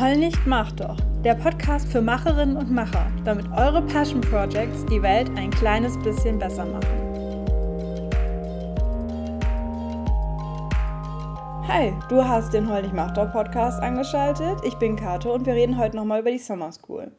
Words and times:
Heul 0.00 0.16
nicht, 0.16 0.46
mach 0.46 0.70
doch. 0.70 0.96
Der 1.24 1.34
Podcast 1.34 1.90
für 1.90 2.00
Macherinnen 2.00 2.56
und 2.56 2.70
Macher, 2.70 3.10
damit 3.24 3.46
eure 3.50 3.82
Passion 3.82 4.20
Projects 4.20 4.86
die 4.86 5.02
Welt 5.02 5.28
ein 5.36 5.50
kleines 5.50 5.98
bisschen 5.98 6.38
besser 6.38 6.64
machen. 6.66 6.86
Hi, 11.66 11.92
du 12.08 12.24
hast 12.24 12.54
den 12.54 12.70
Heul 12.70 12.82
nicht, 12.82 12.94
mach 12.94 13.12
doch 13.12 13.32
Podcast 13.32 13.82
angeschaltet. 13.82 14.60
Ich 14.64 14.76
bin 14.76 14.94
Kato 14.94 15.34
und 15.34 15.46
wir 15.46 15.54
reden 15.54 15.76
heute 15.76 15.96
nochmal 15.96 16.20
über 16.20 16.30
die 16.30 16.38
Summer 16.38 16.70
School. 16.70 17.10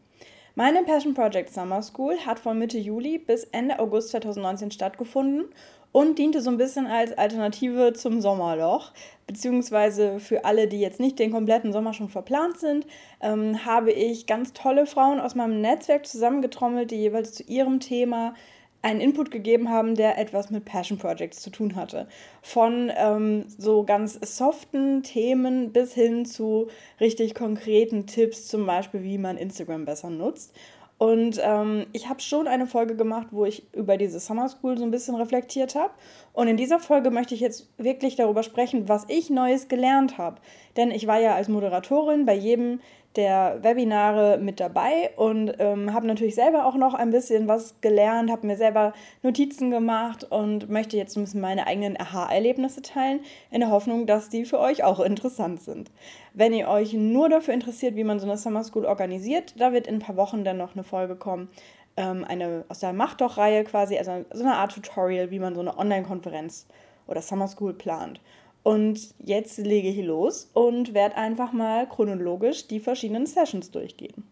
Meine 0.56 0.84
Passion 0.84 1.14
Project 1.14 1.54
Summer 1.54 1.82
School 1.82 2.18
hat 2.26 2.40
von 2.40 2.58
Mitte 2.58 2.78
Juli 2.78 3.18
bis 3.18 3.44
Ende 3.44 3.80
August 3.80 4.12
2019 4.12 4.72
stattgefunden 4.72 5.50
und 5.92 6.20
diente 6.20 6.42
so 6.42 6.50
ein 6.50 6.58
bisschen 6.58 6.88
als 6.88 7.18
Alternative 7.18 7.94
zum 7.94 8.22
Sommerloch. 8.22 8.92
Beziehungsweise 9.28 10.20
für 10.20 10.46
alle, 10.46 10.68
die 10.68 10.80
jetzt 10.80 11.00
nicht 11.00 11.20
den 11.20 11.32
kompletten 11.32 11.72
Sommer 11.72 11.94
schon 11.94 12.10
verplant 12.10 12.60
sind, 12.60 12.86
ähm, 13.22 13.66
habe 13.66 13.92
ich 13.92 14.26
ganz 14.28 14.54
tolle 14.54 14.86
Frauen 14.86 15.20
aus 15.20 15.36
meinem 15.36 15.62
Netzwerk 15.62 16.06
zusammengetrommelt, 16.06 16.92
die 16.92 16.98
jeweils 16.98 17.34
zu 17.34 17.44
ihrem 17.44 17.80
Thema 17.80 18.34
einen 18.82 19.02
Input 19.02 19.30
gegeben 19.30 19.70
haben, 19.70 19.96
der 19.96 20.18
etwas 20.18 20.52
mit 20.52 20.64
Passion 20.64 20.98
Projects 20.98 21.42
zu 21.42 21.50
tun 21.50 21.76
hatte. 21.76 22.08
Von 22.42 22.92
ähm, 22.96 23.46
so 23.58 23.84
ganz 23.84 24.18
soften 24.38 25.04
Themen 25.04 25.74
bis 25.74 25.94
hin 25.94 26.26
zu 26.26 26.68
richtig 27.00 27.36
konkreten 27.36 28.06
Tipps, 28.06 28.48
zum 28.48 28.66
Beispiel, 28.66 29.04
wie 29.04 29.18
man 29.18 29.38
Instagram 29.38 29.86
besser 29.86 30.10
nutzt. 30.10 30.54
Und 31.00 31.40
ähm, 31.42 31.86
ich 31.94 32.10
habe 32.10 32.20
schon 32.20 32.46
eine 32.46 32.68
Folge 32.68 32.94
gemacht, 32.94 33.28
wo 33.32 33.46
ich 33.46 33.64
über 33.74 33.96
diese 33.96 34.20
Summer 34.20 34.50
School 34.50 34.78
so 34.78 34.84
ein 34.84 34.92
bisschen 34.92 35.16
reflektiert 35.16 35.74
habe. 35.74 35.92
Und 36.34 36.50
in 36.50 36.58
dieser 36.58 36.78
Folge 36.78 37.10
möchte 37.10 37.34
ich 37.34 37.40
jetzt 37.40 37.70
wirklich 37.78 38.18
darüber 38.18 38.44
sprechen, 38.44 38.90
was 38.90 39.06
ich 39.08 39.30
Neues 39.30 39.70
gelernt 39.70 40.18
habe. 40.18 40.42
Denn 40.76 40.92
ich 40.92 41.08
war 41.08 41.18
ja 41.22 41.36
als 41.36 41.48
Moderatorin 41.48 42.26
bei 42.26 42.36
jedem 42.36 42.82
der 43.16 43.58
Webinare 43.64 44.38
mit 44.38 44.60
dabei 44.60 45.10
und 45.16 45.54
ähm, 45.58 45.94
habe 45.94 46.06
natürlich 46.06 46.36
selber 46.36 46.66
auch 46.66 46.76
noch 46.76 46.94
ein 46.94 47.10
bisschen 47.10 47.48
was 47.48 47.82
gelernt, 47.82 48.30
habe 48.30 48.46
mir 48.46 48.56
selber 48.56 48.94
Notizen 49.24 49.72
gemacht 49.72 50.26
und 50.30 50.70
möchte 50.70 50.96
jetzt 50.96 51.18
ein 51.18 51.24
bisschen 51.24 51.42
meine 51.42 51.66
eigenen 51.66 52.00
Aha-Erlebnisse 52.00 52.84
teilen, 52.84 53.22
in 53.50 53.62
der 53.62 53.72
Hoffnung, 53.72 54.06
dass 54.06 54.30
die 54.30 54.46
für 54.46 54.60
euch 54.60 54.84
auch 54.84 55.00
interessant 55.00 55.62
sind. 55.62 55.92
Wenn 56.34 56.54
ihr 56.54 56.68
euch 56.68 56.94
nur 56.94 57.30
dafür 57.30 57.56
interessiert, 57.56 57.96
wie 57.96 58.04
man 58.04 58.20
so 58.20 58.28
eine 58.28 58.38
Summer 58.38 58.64
School 58.64 58.86
organisiert, 58.86 59.56
da 59.58 59.74
wird 59.74 59.88
in 59.88 59.96
ein 59.96 60.02
paar 60.02 60.16
Wochen 60.16 60.44
dann 60.44 60.58
noch 60.58 60.76
eine 60.76 60.84
Folge 60.84 61.16
kommen, 61.16 61.50
ähm, 61.98 62.24
eine 62.24 62.64
aus 62.70 62.80
der 62.80 62.94
Mach 62.94 63.18
reihe 63.20 63.64
quasi, 63.64 63.98
also 63.98 64.24
so 64.32 64.44
eine 64.44 64.56
Art 64.56 64.74
Tutorial, 64.74 65.32
wie 65.32 65.40
man 65.40 65.56
so 65.56 65.62
eine 65.62 65.78
Online-Konferenz 65.78 66.68
oder 67.08 67.22
Summer 67.24 67.48
School 67.48 67.74
plant. 67.74 68.22
Und 68.64 69.16
jetzt 69.24 69.58
lege 69.58 69.90
ich 69.90 70.06
los 70.06 70.50
und 70.54 70.94
werde 70.94 71.16
einfach 71.16 71.54
mal 71.54 71.88
chronologisch 71.88 72.68
die 72.68 72.80
verschiedenen 72.80 73.26
Sessions 73.26 73.72
durchgehen. 73.72 74.24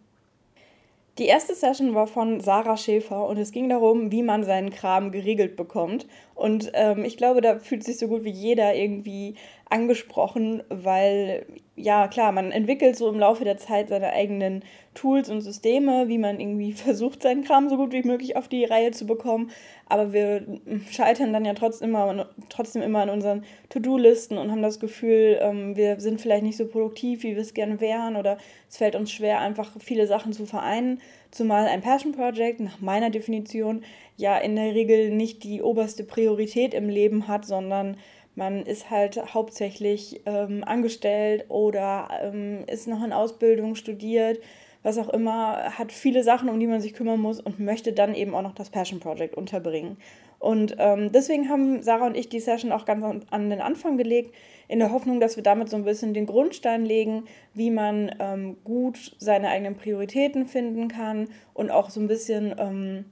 Die 1.18 1.26
erste 1.26 1.56
Session 1.56 1.96
war 1.96 2.06
von 2.06 2.42
Sarah 2.42 2.78
Schäfer 2.78 3.28
und 3.28 3.38
es 3.38 3.52
ging 3.52 3.70
darum, 3.70 4.12
wie 4.12 4.22
man 4.22 4.44
seinen 4.44 4.70
Kram 4.70 5.12
geregelt 5.12 5.56
bekommt. 5.56 6.06
Und 6.38 6.70
ähm, 6.74 7.04
ich 7.04 7.18
glaube, 7.18 7.42
da 7.42 7.58
fühlt 7.58 7.84
sich 7.84 7.98
so 7.98 8.08
gut 8.08 8.24
wie 8.24 8.30
jeder 8.30 8.76
irgendwie 8.76 9.34
angesprochen, 9.70 10.62
weil 10.70 11.48
ja 11.76 12.08
klar, 12.08 12.32
man 12.32 12.52
entwickelt 12.52 12.96
so 12.96 13.10
im 13.10 13.20
Laufe 13.20 13.44
der 13.44 13.58
Zeit 13.58 13.90
seine 13.90 14.14
eigenen 14.14 14.64
Tools 14.94 15.30
und 15.30 15.42
Systeme, 15.42 16.08
wie 16.08 16.20
man 16.20 16.40
irgendwie 16.40 16.74
versucht, 16.74 17.24
seinen 17.24 17.44
Kram 17.44 17.70
so 17.70 17.78
gut 17.78 17.92
wie 17.92 18.04
möglich 18.04 18.36
auf 18.36 18.48
die 18.48 18.66
Reihe 18.66 18.92
zu 18.92 19.08
bekommen. 19.08 19.50
Aber 19.88 20.14
wir 20.14 20.46
scheitern 20.92 21.34
dann 21.34 21.44
ja 21.44 21.56
trotzdem 21.56 21.90
immer, 21.90 22.30
trotzdem 22.50 22.84
immer 22.84 23.02
an 23.02 23.10
unseren 23.10 23.44
To-Do-Listen 23.70 24.38
und 24.38 24.52
haben 24.52 24.62
das 24.62 24.80
Gefühl, 24.80 25.40
ähm, 25.42 25.76
wir 25.76 26.00
sind 26.00 26.22
vielleicht 26.22 26.44
nicht 26.44 26.58
so 26.58 26.68
produktiv, 26.68 27.24
wie 27.24 27.34
wir 27.34 27.42
es 27.42 27.56
gerne 27.56 27.82
wären 27.82 28.16
oder 28.16 28.38
es 28.70 28.78
fällt 28.78 28.96
uns 28.96 29.12
schwer, 29.12 29.40
einfach 29.40 29.72
viele 29.80 30.06
Sachen 30.06 30.34
zu 30.34 30.46
vereinen. 30.46 31.02
Zumal 31.32 31.68
ein 31.68 31.82
Passion 31.82 32.14
Project 32.14 32.60
nach 32.60 32.80
meiner 32.80 33.10
Definition 33.10 33.84
ja 34.16 34.38
in 34.38 34.56
der 34.56 34.74
Regel 34.74 35.12
nicht 35.12 35.44
die 35.44 35.62
oberste 35.62 36.04
Priorität 36.04 36.74
im 36.74 36.90
Leben 36.90 37.28
hat, 37.28 37.46
sondern 37.46 37.98
man 38.36 38.62
ist 38.66 38.90
halt 38.90 39.34
hauptsächlich 39.34 40.22
ähm, 40.26 40.64
angestellt 40.64 41.46
oder 41.50 42.10
ähm, 42.22 42.64
ist 42.68 42.88
noch 42.88 43.04
in 43.04 43.12
Ausbildung, 43.12 43.76
studiert, 43.76 44.40
was 44.84 44.98
auch 45.00 45.10
immer, 45.10 45.78
hat 45.78 45.92
viele 45.92 46.24
Sachen, 46.24 46.48
um 46.48 46.60
die 46.60 46.68
man 46.68 46.80
sich 46.80 46.94
kümmern 46.94 47.20
muss 47.20 47.42
und 47.42 47.60
möchte 47.60 47.94
dann 47.94 48.14
eben 48.14 48.36
auch 48.36 48.44
noch 48.44 48.54
das 48.54 48.70
Passion 48.70 49.00
Project 49.00 49.36
unterbringen. 49.36 49.98
Und 50.40 50.76
ähm, 50.78 51.12
deswegen 51.12 51.50
haben 51.50 51.82
Sarah 51.82 52.08
und 52.08 52.16
ich 52.16 52.30
die 52.30 52.40
Session 52.40 52.72
auch 52.72 52.86
ganz 52.86 53.26
an, 53.32 53.50
den 53.50 53.62
Anfang 53.62 53.98
gelegt, 53.98 54.36
in 54.68 54.80
der 54.80 54.92
Hoffnung, 54.92 55.20
dass 55.20 55.36
wir 55.36 55.44
damit 55.44 55.70
so 55.70 55.78
ein 55.78 55.86
bisschen 55.86 56.14
den 56.14 56.26
Grundstein 56.26 56.86
legen, 56.86 57.24
wie 57.54 57.72
man 57.72 58.14
ähm, 58.20 58.58
gut 58.64 59.16
seine 59.18 59.50
eigenen 59.50 59.76
Prioritäten 59.76 60.46
finden 60.46 60.90
kann 60.90 61.30
und 61.54 61.72
auch 61.72 61.90
so 61.90 62.00
ein 62.00 62.08
bisschen, 62.08 62.54
ähm, 62.58 63.06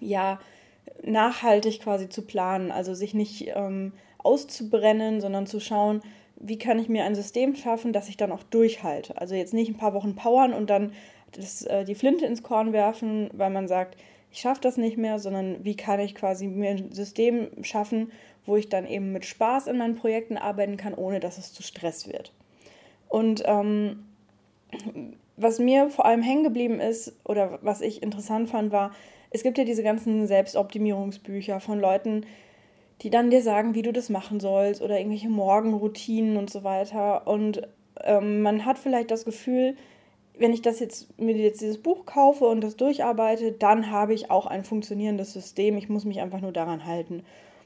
ja, 0.00 0.40
nachhaltig 1.02 1.80
quasi 1.80 2.08
zu 2.08 2.22
planen. 2.22 2.70
Also 2.70 2.94
sich 2.94 3.14
nicht 3.14 3.52
ähm, 3.54 3.92
auszubrennen, 4.18 5.20
sondern 5.20 5.46
zu 5.46 5.60
schauen, 5.60 6.02
wie 6.36 6.58
kann 6.58 6.78
ich 6.78 6.88
mir 6.88 7.04
ein 7.04 7.14
System 7.14 7.54
schaffen, 7.54 7.92
das 7.92 8.08
ich 8.08 8.16
dann 8.16 8.32
auch 8.32 8.42
durchhalte. 8.42 9.16
Also 9.18 9.34
jetzt 9.34 9.54
nicht 9.54 9.70
ein 9.70 9.76
paar 9.76 9.94
Wochen 9.94 10.16
powern 10.16 10.54
und 10.54 10.70
dann 10.70 10.92
das, 11.32 11.62
äh, 11.62 11.84
die 11.84 11.94
Flinte 11.94 12.26
ins 12.26 12.42
Korn 12.42 12.72
werfen, 12.72 13.30
weil 13.34 13.50
man 13.50 13.68
sagt, 13.68 13.96
ich 14.32 14.40
schaffe 14.40 14.60
das 14.60 14.76
nicht 14.76 14.96
mehr, 14.96 15.18
sondern 15.18 15.64
wie 15.64 15.76
kann 15.76 16.00
ich 16.00 16.14
quasi 16.14 16.46
mir 16.46 16.70
ein 16.70 16.92
System 16.92 17.48
schaffen, 17.62 18.12
wo 18.46 18.56
ich 18.56 18.68
dann 18.68 18.86
eben 18.86 19.12
mit 19.12 19.24
Spaß 19.24 19.66
in 19.66 19.78
meinen 19.78 19.96
Projekten 19.96 20.36
arbeiten 20.36 20.76
kann, 20.76 20.94
ohne 20.94 21.20
dass 21.20 21.38
es 21.38 21.52
zu 21.52 21.62
Stress 21.62 22.06
wird. 22.06 22.32
Und 23.08 23.42
ähm, 23.46 24.04
was 25.36 25.58
mir 25.58 25.90
vor 25.90 26.06
allem 26.06 26.22
hängen 26.22 26.44
geblieben 26.44 26.80
ist 26.80 27.14
oder 27.24 27.58
was 27.62 27.80
ich 27.80 28.02
interessant 28.02 28.48
fand, 28.48 28.72
war, 28.72 28.92
es 29.30 29.42
gibt 29.42 29.58
ja 29.58 29.64
diese 29.64 29.82
ganzen 29.82 30.26
Selbstoptimierungsbücher 30.26 31.60
von 31.60 31.80
Leuten, 31.80 32.26
die 33.02 33.10
dann 33.10 33.30
dir 33.30 33.42
sagen, 33.42 33.74
wie 33.74 33.82
du 33.82 33.92
das 33.92 34.10
machen 34.10 34.40
sollst 34.40 34.82
oder 34.82 34.98
irgendwelche 34.98 35.30
Morgenroutinen 35.30 36.36
und 36.36 36.50
so 36.50 36.64
weiter. 36.64 37.26
Und 37.26 37.66
ähm, 38.02 38.42
man 38.42 38.64
hat 38.66 38.78
vielleicht 38.78 39.10
das 39.10 39.24
Gefühl, 39.24 39.76
wenn 40.40 40.54
ich 40.54 40.62
das 40.62 40.80
jetzt 40.80 41.20
mir 41.20 41.36
jetzt 41.36 41.60
dieses 41.60 41.78
Buch 41.78 42.06
kaufe 42.06 42.46
und 42.46 42.62
das 42.62 42.76
durcharbeite, 42.76 43.52
dann 43.52 43.90
habe 43.90 44.14
ich 44.14 44.30
auch 44.30 44.46
ein 44.46 44.64
funktionierendes 44.64 45.34
System. 45.34 45.76
Ich 45.76 45.90
muss 45.90 46.06
mich 46.06 46.20
einfach 46.20 46.40
nur 46.40 46.52
daran 46.52 46.86
halten. 46.86 47.22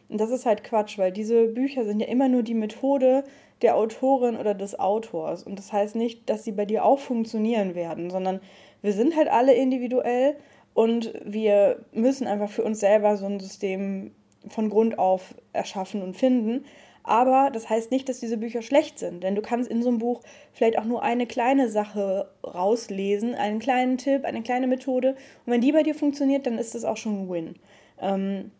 Und 0.09 0.21
das 0.21 0.31
ist 0.31 0.45
halt 0.45 0.65
Quatsch, 0.65 0.99
weil 0.99 1.13
diese 1.13 1.47
Bücher 1.47 1.85
sind 1.85 2.01
ja 2.01 2.09
immer 2.09 2.29
nur 2.29 2.43
die 2.43 2.55
Methode 2.55 3.23
der 3.63 3.77
Autorin 3.77 4.37
oder 4.37 4.55
des 4.55 4.79
Autors. 4.79 5.45
Und 5.45 5.57
das 5.59 5.73
heißt 5.73 5.95
nicht, 5.95 6.29
dass 6.29 6.43
sie 6.43 6.51
bei 6.51 6.67
dir 6.67 6.85
auch 6.85 6.99
funktionieren 6.99 7.77
werden, 7.77 8.11
sondern 8.11 8.41
wir 8.83 8.93
sind 8.93 9.17
halt 9.17 9.29
alle 9.29 9.55
individuell 9.55 10.37
und 10.75 11.15
wir 11.25 11.85
müssen 11.93 12.27
einfach 12.27 12.51
für 12.51 12.65
uns 12.65 12.81
selber 12.81 13.17
so 13.17 13.27
ein 13.27 13.39
System 13.39 14.11
von 14.49 14.69
Grund 14.69 14.99
auf 14.99 15.37
erschaffen 15.53 16.03
und 16.03 16.17
finden. 16.17 16.65
Aber 17.07 17.51
das 17.53 17.69
heißt 17.69 17.91
nicht, 17.91 18.09
dass 18.09 18.19
diese 18.19 18.39
Bücher 18.39 18.63
schlecht 18.63 18.99
sind, 18.99 19.23
denn 19.23 19.35
du 19.35 19.43
kannst 19.43 19.71
in 19.71 19.83
so 19.83 19.91
einem 19.91 19.99
Buch 19.99 20.23
vielleicht 20.55 20.79
auch 20.79 20.87
nur 20.87 21.03
eine 21.03 21.27
kleine 21.27 21.69
Sache 21.69 22.31
rauslesen, 22.43 23.35
einen 23.35 23.59
kleinen 23.59 23.99
Tipp, 23.99 24.25
eine 24.25 24.43
kleine 24.43 24.67
Methode. 24.67 25.11
Und 25.45 25.53
wenn 25.53 25.61
die 25.61 25.73
bei 25.73 25.83
dir 25.83 25.95
funktioniert, 25.95 26.47
dann 26.47 26.59
ist 26.59 26.75
das 26.75 26.87
auch 26.87 26.97
schon 26.97 27.25
ein 27.25 27.31
Win. 27.31 27.55
Ähm, 28.01 28.51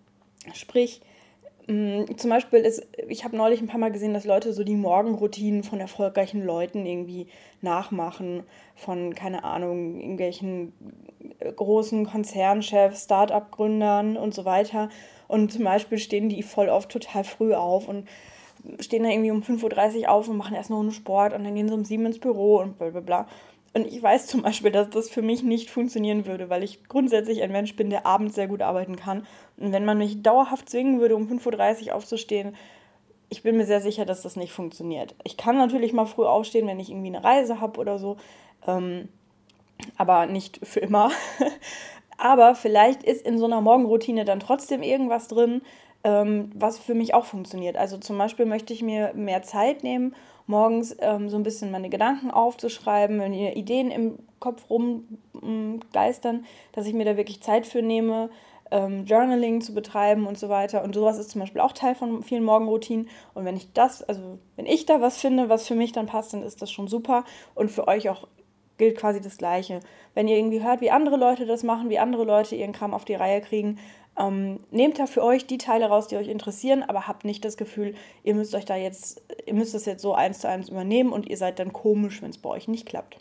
sprich, 0.53 1.01
mm, 1.69 2.17
zum 2.19 2.29
Beispiel 2.29 2.59
ist, 2.59 2.87
ich 3.09 3.25
habe 3.25 3.35
neulich 3.35 3.63
ein 3.63 3.67
paar 3.67 3.81
Mal 3.81 3.93
gesehen, 3.93 4.13
dass 4.13 4.27
Leute 4.27 4.53
so 4.53 4.63
die 4.63 4.77
Morgenroutinen 4.77 5.63
von 5.63 5.81
erfolgreichen 5.81 6.45
Leuten 6.45 6.85
irgendwie 6.85 7.29
nachmachen, 7.63 8.43
von, 8.75 9.15
keine 9.15 9.45
Ahnung, 9.45 9.99
irgendwelchen 9.99 10.75
großen 11.57 12.05
Konzernchefs, 12.05 13.05
Start-up-Gründern 13.05 14.19
und 14.19 14.35
so 14.35 14.45
weiter. 14.45 14.91
Und 15.29 15.51
zum 15.51 15.65
Beispiel 15.65 15.97
stehen 15.97 16.29
die 16.29 16.43
voll 16.43 16.69
oft 16.69 16.91
total 16.91 17.25
früh 17.25 17.55
auf 17.55 17.89
und 17.89 18.07
stehen 18.81 19.03
da 19.03 19.11
irgendwie 19.11 19.31
um 19.31 19.43
5.30 19.43 20.03
Uhr 20.03 20.11
auf 20.11 20.29
und 20.29 20.37
machen 20.37 20.55
erst 20.55 20.71
noch 20.71 20.81
einen 20.81 20.93
Sport 20.93 21.33
und 21.35 21.45
dann 21.45 21.55
gehen 21.55 21.69
sie 21.69 21.75
um 21.75 21.85
7 21.85 22.07
ins 22.07 22.19
Büro 22.19 22.61
und 22.61 22.79
bla 22.79 22.91
bla 22.91 23.01
bla. 23.01 23.27
Und 23.75 23.89
ich 23.89 24.01
weiß 24.01 24.29
zum 24.29 24.43
Beispiel, 24.43 24.71
dass 24.71 24.91
das 24.91 25.11
für 25.11 25.23
mich 25.23 25.43
nicht 25.43 25.69
funktionieren 25.69 26.27
würde, 26.27 26.49
weil 26.49 26.63
ich 26.63 26.85
grundsätzlich 26.85 27.43
ein 27.43 27.51
Mensch 27.51 27.75
bin, 27.75 27.91
der 27.91 28.07
abends 28.07 28.37
sehr 28.37 28.47
gut 28.47 28.63
arbeiten 28.63 28.95
kann. 28.95 29.27
Und 29.57 29.73
wenn 29.73 29.85
man 29.85 29.99
mich 29.99 30.23
dauerhaft 30.23 30.69
zwingen 30.69 31.01
würde, 31.01 31.17
um 31.17 31.27
5.30 31.27 31.89
Uhr 31.89 31.95
aufzustehen, 31.97 32.55
ich 33.31 33.43
bin 33.43 33.57
mir 33.57 33.67
sehr 33.67 33.81
sicher, 33.81 34.05
dass 34.05 34.23
das 34.23 34.37
nicht 34.37 34.53
funktioniert. 34.53 35.17
Ich 35.25 35.37
kann 35.37 35.57
natürlich 35.57 35.93
mal 35.93 36.07
früh 36.07 36.25
aufstehen, 36.25 36.69
wenn 36.69 36.79
ich 36.79 36.91
irgendwie 36.91 37.09
eine 37.09 37.25
Reise 37.25 37.61
habe 37.61 37.81
oder 37.81 37.99
so, 37.99 38.17
ähm, 38.67 39.09
aber 39.97 40.27
nicht 40.27 40.61
für 40.65 40.81
immer. 40.81 41.11
Aber 42.17 42.55
vielleicht 42.55 43.03
ist 43.03 43.27
in 43.27 43.39
so 43.39 43.45
einer 43.45 43.61
Morgenroutine 43.61 44.25
dann 44.25 44.39
trotzdem 44.39 44.85
irgendwas 44.85 45.27
drin, 45.27 45.63
ähm, 46.05 46.51
was 46.55 46.79
für 46.79 46.95
mich 46.95 47.15
auch 47.15 47.25
funktioniert. 47.25 47.77
Also 47.77 47.97
zum 47.99 48.19
Beispiel 48.19 48.47
möchte 48.47 48.73
ich 48.73 48.83
mir 48.83 49.13
mehr 49.15 49.43
Zeit 49.43 49.83
nehmen, 49.83 50.15
morgens 50.47 50.95
ähm, 51.01 51.31
so 51.31 51.37
ein 51.37 51.43
bisschen 51.43 51.71
meine 51.71 51.89
Gedanken 51.89 52.31
aufzuschreiben, 52.31 53.19
wenn 53.19 53.33
mir 53.33 53.57
Ideen 53.57 53.91
im 53.91 54.19
Kopf 54.39 54.67
rumgeistern, 54.69 56.45
dass 56.73 56.87
ich 56.87 56.93
mir 56.93 57.07
da 57.07 57.17
wirklich 57.17 57.43
Zeit 57.43 57.67
für 57.67 57.81
nehme, 57.81 58.29
ähm, 58.71 59.07
Journaling 59.07 59.63
zu 59.63 59.73
betreiben 59.73 60.27
und 60.27 60.39
so 60.39 60.51
weiter. 60.51 60.85
Und 60.85 60.95
sowas 60.95 61.19
ist 61.19 61.31
zum 61.31 61.41
Beispiel 61.41 61.63
auch 61.63 61.73
Teil 61.73 61.95
von 61.95 62.23
vielen 62.23 62.45
Morgenroutinen. 62.45 63.09
Und 63.33 63.47
wenn 63.47 63.57
ich 63.57 63.73
das, 63.73 64.03
also 64.03 64.39
wenn 64.57 64.67
ich 64.67 64.85
da 64.85 65.01
was 65.01 65.19
finde, 65.19 65.49
was 65.49 65.67
für 65.67 65.75
mich 65.75 65.93
dann 65.93 66.07
passt, 66.07 66.35
dann 66.35 66.43
ist 66.43 66.61
das 66.61 66.71
schon 66.71 66.89
super. 66.89 67.25
Und 67.55 67.71
für 67.71 67.89
euch 67.89 68.11
auch 68.11 68.29
gilt 68.77 68.99
quasi 68.99 69.21
das 69.21 69.39
Gleiche. 69.39 69.81
Wenn 70.15 70.29
ihr 70.29 70.37
irgendwie 70.37 70.63
hört, 70.63 70.81
wie 70.81 70.91
andere 70.91 71.17
Leute 71.17 71.47
das 71.47 71.63
machen, 71.63 71.89
wie 71.91 71.99
andere 71.99 72.25
Leute 72.25 72.57
ihren 72.57 72.73
Kram 72.73 72.93
auf 72.93 73.05
die 73.05 73.15
Reihe 73.15 73.41
kriegen, 73.41 73.79
ähm, 74.19 74.61
nehmt 74.71 74.99
da 74.99 75.07
für 75.07 75.23
euch 75.23 75.47
die 75.47 75.59
Teile 75.59 75.87
raus, 75.87 76.07
die 76.07 76.17
euch 76.17 76.29
interessieren, 76.29 76.83
aber 76.83 77.09
habt 77.09 77.25
nicht 77.25 77.45
das 77.45 77.57
Gefühl, 77.57 77.95
ihr 78.23 78.35
müsst 78.35 78.55
euch 78.55 78.65
da 78.65 78.77
jetzt, 78.77 79.23
ihr 79.47 79.55
müsst 79.55 79.75
das 79.75 79.87
jetzt 79.87 80.03
so 80.03 80.15
eins 80.15 80.39
zu 80.41 80.49
eins 80.49 80.69
übernehmen 80.69 81.13
und 81.13 81.29
ihr 81.29 81.37
seid 81.37 81.59
dann 81.59 81.73
komisch, 81.73 82.23
wenn 82.23 82.31
es 82.31 82.39
bei 82.39 82.51
euch 82.51 82.69
nicht 82.69 82.87
klappt. 82.87 83.19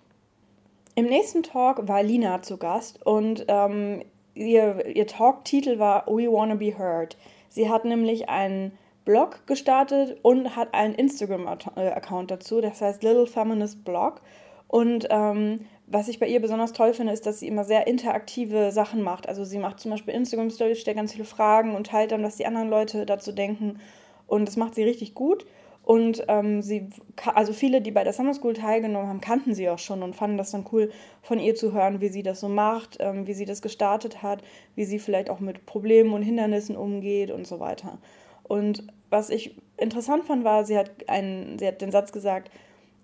Im 0.95 1.05
nächsten 1.05 1.41
Talk 1.41 1.87
war 1.87 2.03
Lina 2.03 2.41
zu 2.43 2.57
Gast 2.57 3.03
und 3.05 3.45
ähm, 3.47 4.03
ihr, 4.35 4.85
ihr 4.95 5.07
Talk-Titel 5.07 5.79
war 5.79 6.05
We 6.07 6.31
Wanna 6.31 6.55
Be 6.55 6.77
Heard. 6.77 7.17
Sie 7.49 7.69
hat 7.69 7.85
nämlich 7.85 8.29
einen 8.29 8.77
Blog 9.05 9.45
gestartet 9.47 10.17
und 10.21 10.55
hat 10.55 10.73
einen 10.73 10.95
Instagram-Account 10.95 12.31
dazu, 12.31 12.61
das 12.61 12.81
heißt 12.81 13.03
Little 13.03 13.27
Feminist 13.27 13.83
Blog. 13.83 14.21
Und 14.67 15.07
ähm, 15.09 15.65
was 15.87 16.07
ich 16.07 16.19
bei 16.19 16.27
ihr 16.27 16.41
besonders 16.41 16.73
toll 16.73 16.93
finde, 16.93 17.13
ist, 17.13 17.25
dass 17.25 17.39
sie 17.39 17.47
immer 17.47 17.65
sehr 17.65 17.87
interaktive 17.87 18.71
Sachen 18.71 19.01
macht. 19.01 19.27
Also 19.27 19.43
sie 19.43 19.57
macht 19.57 19.79
zum 19.79 19.91
Beispiel 19.91 20.13
Instagram-Stories, 20.13 20.79
stellt 20.79 20.97
ganz 20.97 21.13
viele 21.13 21.25
Fragen 21.25 21.75
und 21.75 21.87
teilt 21.87 22.11
dann, 22.11 22.23
was 22.23 22.37
die 22.37 22.45
anderen 22.45 22.69
Leute 22.69 23.05
dazu 23.05 23.31
denken. 23.31 23.79
Und 24.27 24.47
das 24.47 24.55
macht 24.55 24.75
sie 24.75 24.83
richtig 24.83 25.13
gut. 25.13 25.45
Und 25.83 26.23
ähm, 26.29 26.61
sie, 26.61 26.89
also 27.35 27.51
viele, 27.51 27.81
die 27.81 27.91
bei 27.91 28.05
der 28.05 28.13
Summer 28.13 28.33
School 28.33 28.53
teilgenommen 28.53 29.09
haben, 29.09 29.19
kannten 29.19 29.53
sie 29.53 29.69
auch 29.69 29.79
schon 29.79 30.01
und 30.01 30.15
fanden 30.15 30.37
das 30.37 30.51
dann 30.51 30.65
cool, 30.71 30.89
von 31.21 31.39
ihr 31.39 31.55
zu 31.55 31.73
hören, 31.73 31.99
wie 31.99 32.07
sie 32.07 32.23
das 32.23 32.39
so 32.39 32.47
macht, 32.47 32.97
ähm, 33.01 33.27
wie 33.27 33.33
sie 33.33 33.45
das 33.45 33.61
gestartet 33.61 34.23
hat, 34.23 34.41
wie 34.75 34.85
sie 34.85 34.97
vielleicht 34.97 35.29
auch 35.29 35.41
mit 35.41 35.65
Problemen 35.65 36.13
und 36.13 36.21
Hindernissen 36.21 36.77
umgeht 36.77 37.31
und 37.31 37.45
so 37.45 37.59
weiter. 37.59 37.97
Und 38.43 38.87
was 39.09 39.29
ich 39.29 39.57
interessant 39.77 40.23
fand, 40.23 40.45
war, 40.45 40.63
sie 40.63 40.77
hat, 40.77 40.91
einen, 41.07 41.59
sie 41.59 41.67
hat 41.67 41.81
den 41.81 41.91
Satz 41.91 42.13
gesagt, 42.13 42.49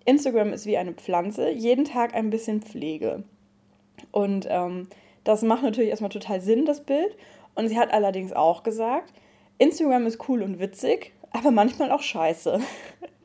Instagram 0.05 0.53
ist 0.53 0.65
wie 0.65 0.77
eine 0.77 0.93
Pflanze, 0.93 1.49
jeden 1.49 1.85
Tag 1.85 2.13
ein 2.15 2.29
bisschen 2.29 2.61
Pflege. 2.61 3.23
Und 4.11 4.47
ähm, 4.49 4.87
das 5.23 5.41
macht 5.43 5.63
natürlich 5.63 5.89
erstmal 5.89 6.09
total 6.09 6.41
Sinn, 6.41 6.65
das 6.65 6.81
Bild. 6.81 7.15
Und 7.55 7.67
sie 7.67 7.77
hat 7.77 7.93
allerdings 7.93 8.33
auch 8.33 8.63
gesagt, 8.63 9.13
Instagram 9.57 10.07
ist 10.07 10.29
cool 10.29 10.41
und 10.41 10.59
witzig, 10.59 11.11
aber 11.31 11.51
manchmal 11.51 11.91
auch 11.91 12.01
scheiße. 12.01 12.59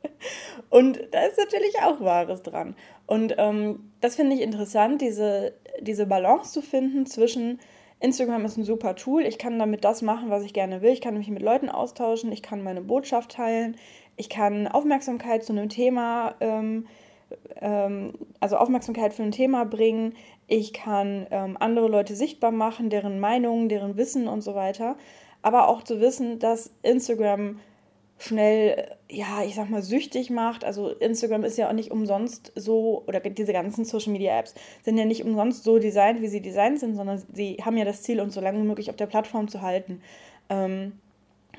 und 0.69 0.99
da 1.11 1.25
ist 1.25 1.37
natürlich 1.37 1.75
auch 1.81 2.01
Wahres 2.01 2.41
dran. 2.43 2.75
Und 3.07 3.35
ähm, 3.37 3.91
das 4.01 4.15
finde 4.15 4.35
ich 4.35 4.41
interessant, 4.41 5.01
diese, 5.01 5.53
diese 5.79 6.05
Balance 6.05 6.51
zu 6.51 6.61
finden 6.61 7.05
zwischen 7.05 7.59
Instagram 8.01 8.45
ist 8.45 8.57
ein 8.57 8.65
super 8.65 8.95
Tool, 8.95 9.25
ich 9.25 9.37
kann 9.37 9.57
damit 9.57 9.85
das 9.85 10.01
machen, 10.01 10.29
was 10.29 10.43
ich 10.43 10.53
gerne 10.53 10.81
will, 10.81 10.91
ich 10.91 11.01
kann 11.01 11.17
mich 11.17 11.29
mit 11.29 11.41
Leuten 11.41 11.69
austauschen, 11.69 12.31
ich 12.31 12.43
kann 12.43 12.61
meine 12.61 12.81
Botschaft 12.81 13.31
teilen, 13.31 13.77
ich 14.17 14.29
kann 14.29 14.67
Aufmerksamkeit 14.67 15.43
zu 15.43 15.53
einem 15.53 15.69
Thema, 15.69 16.35
ähm, 16.39 16.87
ähm, 17.61 18.13
also 18.39 18.57
Aufmerksamkeit 18.57 19.13
für 19.13 19.23
ein 19.23 19.31
Thema 19.31 19.65
bringen, 19.65 20.13
ich 20.47 20.73
kann 20.73 21.25
ähm, 21.31 21.57
andere 21.59 21.87
Leute 21.87 22.15
sichtbar 22.15 22.51
machen, 22.51 22.89
deren 22.89 23.19
Meinungen, 23.19 23.67
deren 23.67 23.97
Wissen 23.97 24.27
und 24.27 24.41
so 24.41 24.55
weiter, 24.55 24.95
aber 25.41 25.67
auch 25.67 25.83
zu 25.83 25.99
wissen, 25.99 26.39
dass 26.39 26.71
Instagram 26.83 27.59
schnell, 28.17 28.95
ja, 29.09 29.43
ich 29.45 29.55
sag 29.55 29.69
mal, 29.69 29.81
süchtig 29.81 30.29
macht. 30.29 30.63
Also 30.63 30.89
Instagram 30.89 31.43
ist 31.43 31.57
ja 31.57 31.67
auch 31.67 31.73
nicht 31.73 31.91
umsonst 31.91 32.51
so, 32.55 33.03
oder 33.07 33.19
diese 33.19 33.53
ganzen 33.53 33.83
Social 33.85 34.13
Media 34.13 34.37
Apps 34.39 34.55
sind 34.83 34.97
ja 34.97 35.05
nicht 35.05 35.23
umsonst 35.25 35.63
so 35.63 35.79
designt, 35.79 36.21
wie 36.21 36.27
sie 36.27 36.41
designt 36.41 36.79
sind, 36.79 36.95
sondern 36.95 37.21
sie 37.33 37.57
haben 37.63 37.77
ja 37.77 37.85
das 37.85 38.03
Ziel, 38.03 38.21
uns 38.21 38.33
so 38.33 38.41
lange 38.41 38.59
wie 38.59 38.67
möglich 38.67 38.89
auf 38.89 38.95
der 38.95 39.07
Plattform 39.07 39.47
zu 39.47 39.61
halten. 39.61 40.01
Ähm, 40.49 40.93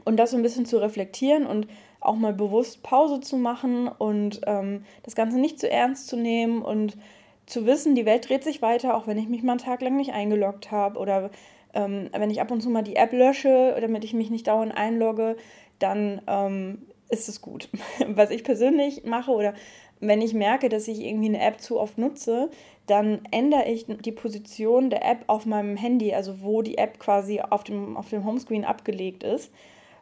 und 0.04 0.16
das 0.16 0.30
so 0.30 0.36
ein 0.36 0.42
bisschen 0.42 0.66
zu 0.66 0.78
reflektieren 0.78 1.46
und 1.46 1.66
auch 2.06 2.16
mal 2.16 2.32
bewusst 2.32 2.82
Pause 2.82 3.20
zu 3.20 3.36
machen 3.36 3.88
und 3.88 4.40
ähm, 4.46 4.84
das 5.02 5.14
Ganze 5.14 5.38
nicht 5.38 5.58
zu 5.58 5.70
ernst 5.70 6.08
zu 6.08 6.16
nehmen 6.16 6.62
und 6.62 6.96
zu 7.46 7.66
wissen, 7.66 7.94
die 7.94 8.06
Welt 8.06 8.28
dreht 8.28 8.44
sich 8.44 8.62
weiter, 8.62 8.96
auch 8.96 9.06
wenn 9.06 9.18
ich 9.18 9.28
mich 9.28 9.42
mal 9.42 9.52
einen 9.52 9.60
Tag 9.60 9.80
lang 9.80 9.96
nicht 9.96 10.12
eingeloggt 10.12 10.70
habe 10.70 10.98
oder 10.98 11.30
ähm, 11.74 12.10
wenn 12.12 12.30
ich 12.30 12.40
ab 12.40 12.50
und 12.50 12.60
zu 12.60 12.70
mal 12.70 12.82
die 12.82 12.96
App 12.96 13.12
lösche, 13.12 13.76
damit 13.80 14.04
ich 14.04 14.14
mich 14.14 14.30
nicht 14.30 14.48
dauernd 14.48 14.76
einlogge, 14.76 15.36
dann 15.78 16.22
ähm, 16.26 16.82
ist 17.08 17.28
es 17.28 17.40
gut. 17.40 17.68
Was 18.06 18.30
ich 18.30 18.44
persönlich 18.44 19.04
mache 19.04 19.30
oder 19.30 19.54
wenn 20.00 20.20
ich 20.20 20.34
merke, 20.34 20.68
dass 20.68 20.88
ich 20.88 21.00
irgendwie 21.00 21.28
eine 21.28 21.40
App 21.40 21.60
zu 21.60 21.80
oft 21.80 21.96
nutze, 21.96 22.50
dann 22.86 23.20
ändere 23.30 23.66
ich 23.66 23.86
die 23.86 24.12
Position 24.12 24.90
der 24.90 25.04
App 25.08 25.24
auf 25.26 25.46
meinem 25.46 25.76
Handy, 25.76 26.12
also 26.12 26.42
wo 26.42 26.62
die 26.62 26.78
App 26.78 26.98
quasi 26.98 27.40
auf 27.40 27.64
dem, 27.64 27.96
auf 27.96 28.10
dem 28.10 28.24
Homescreen 28.24 28.64
abgelegt 28.64 29.22
ist, 29.22 29.50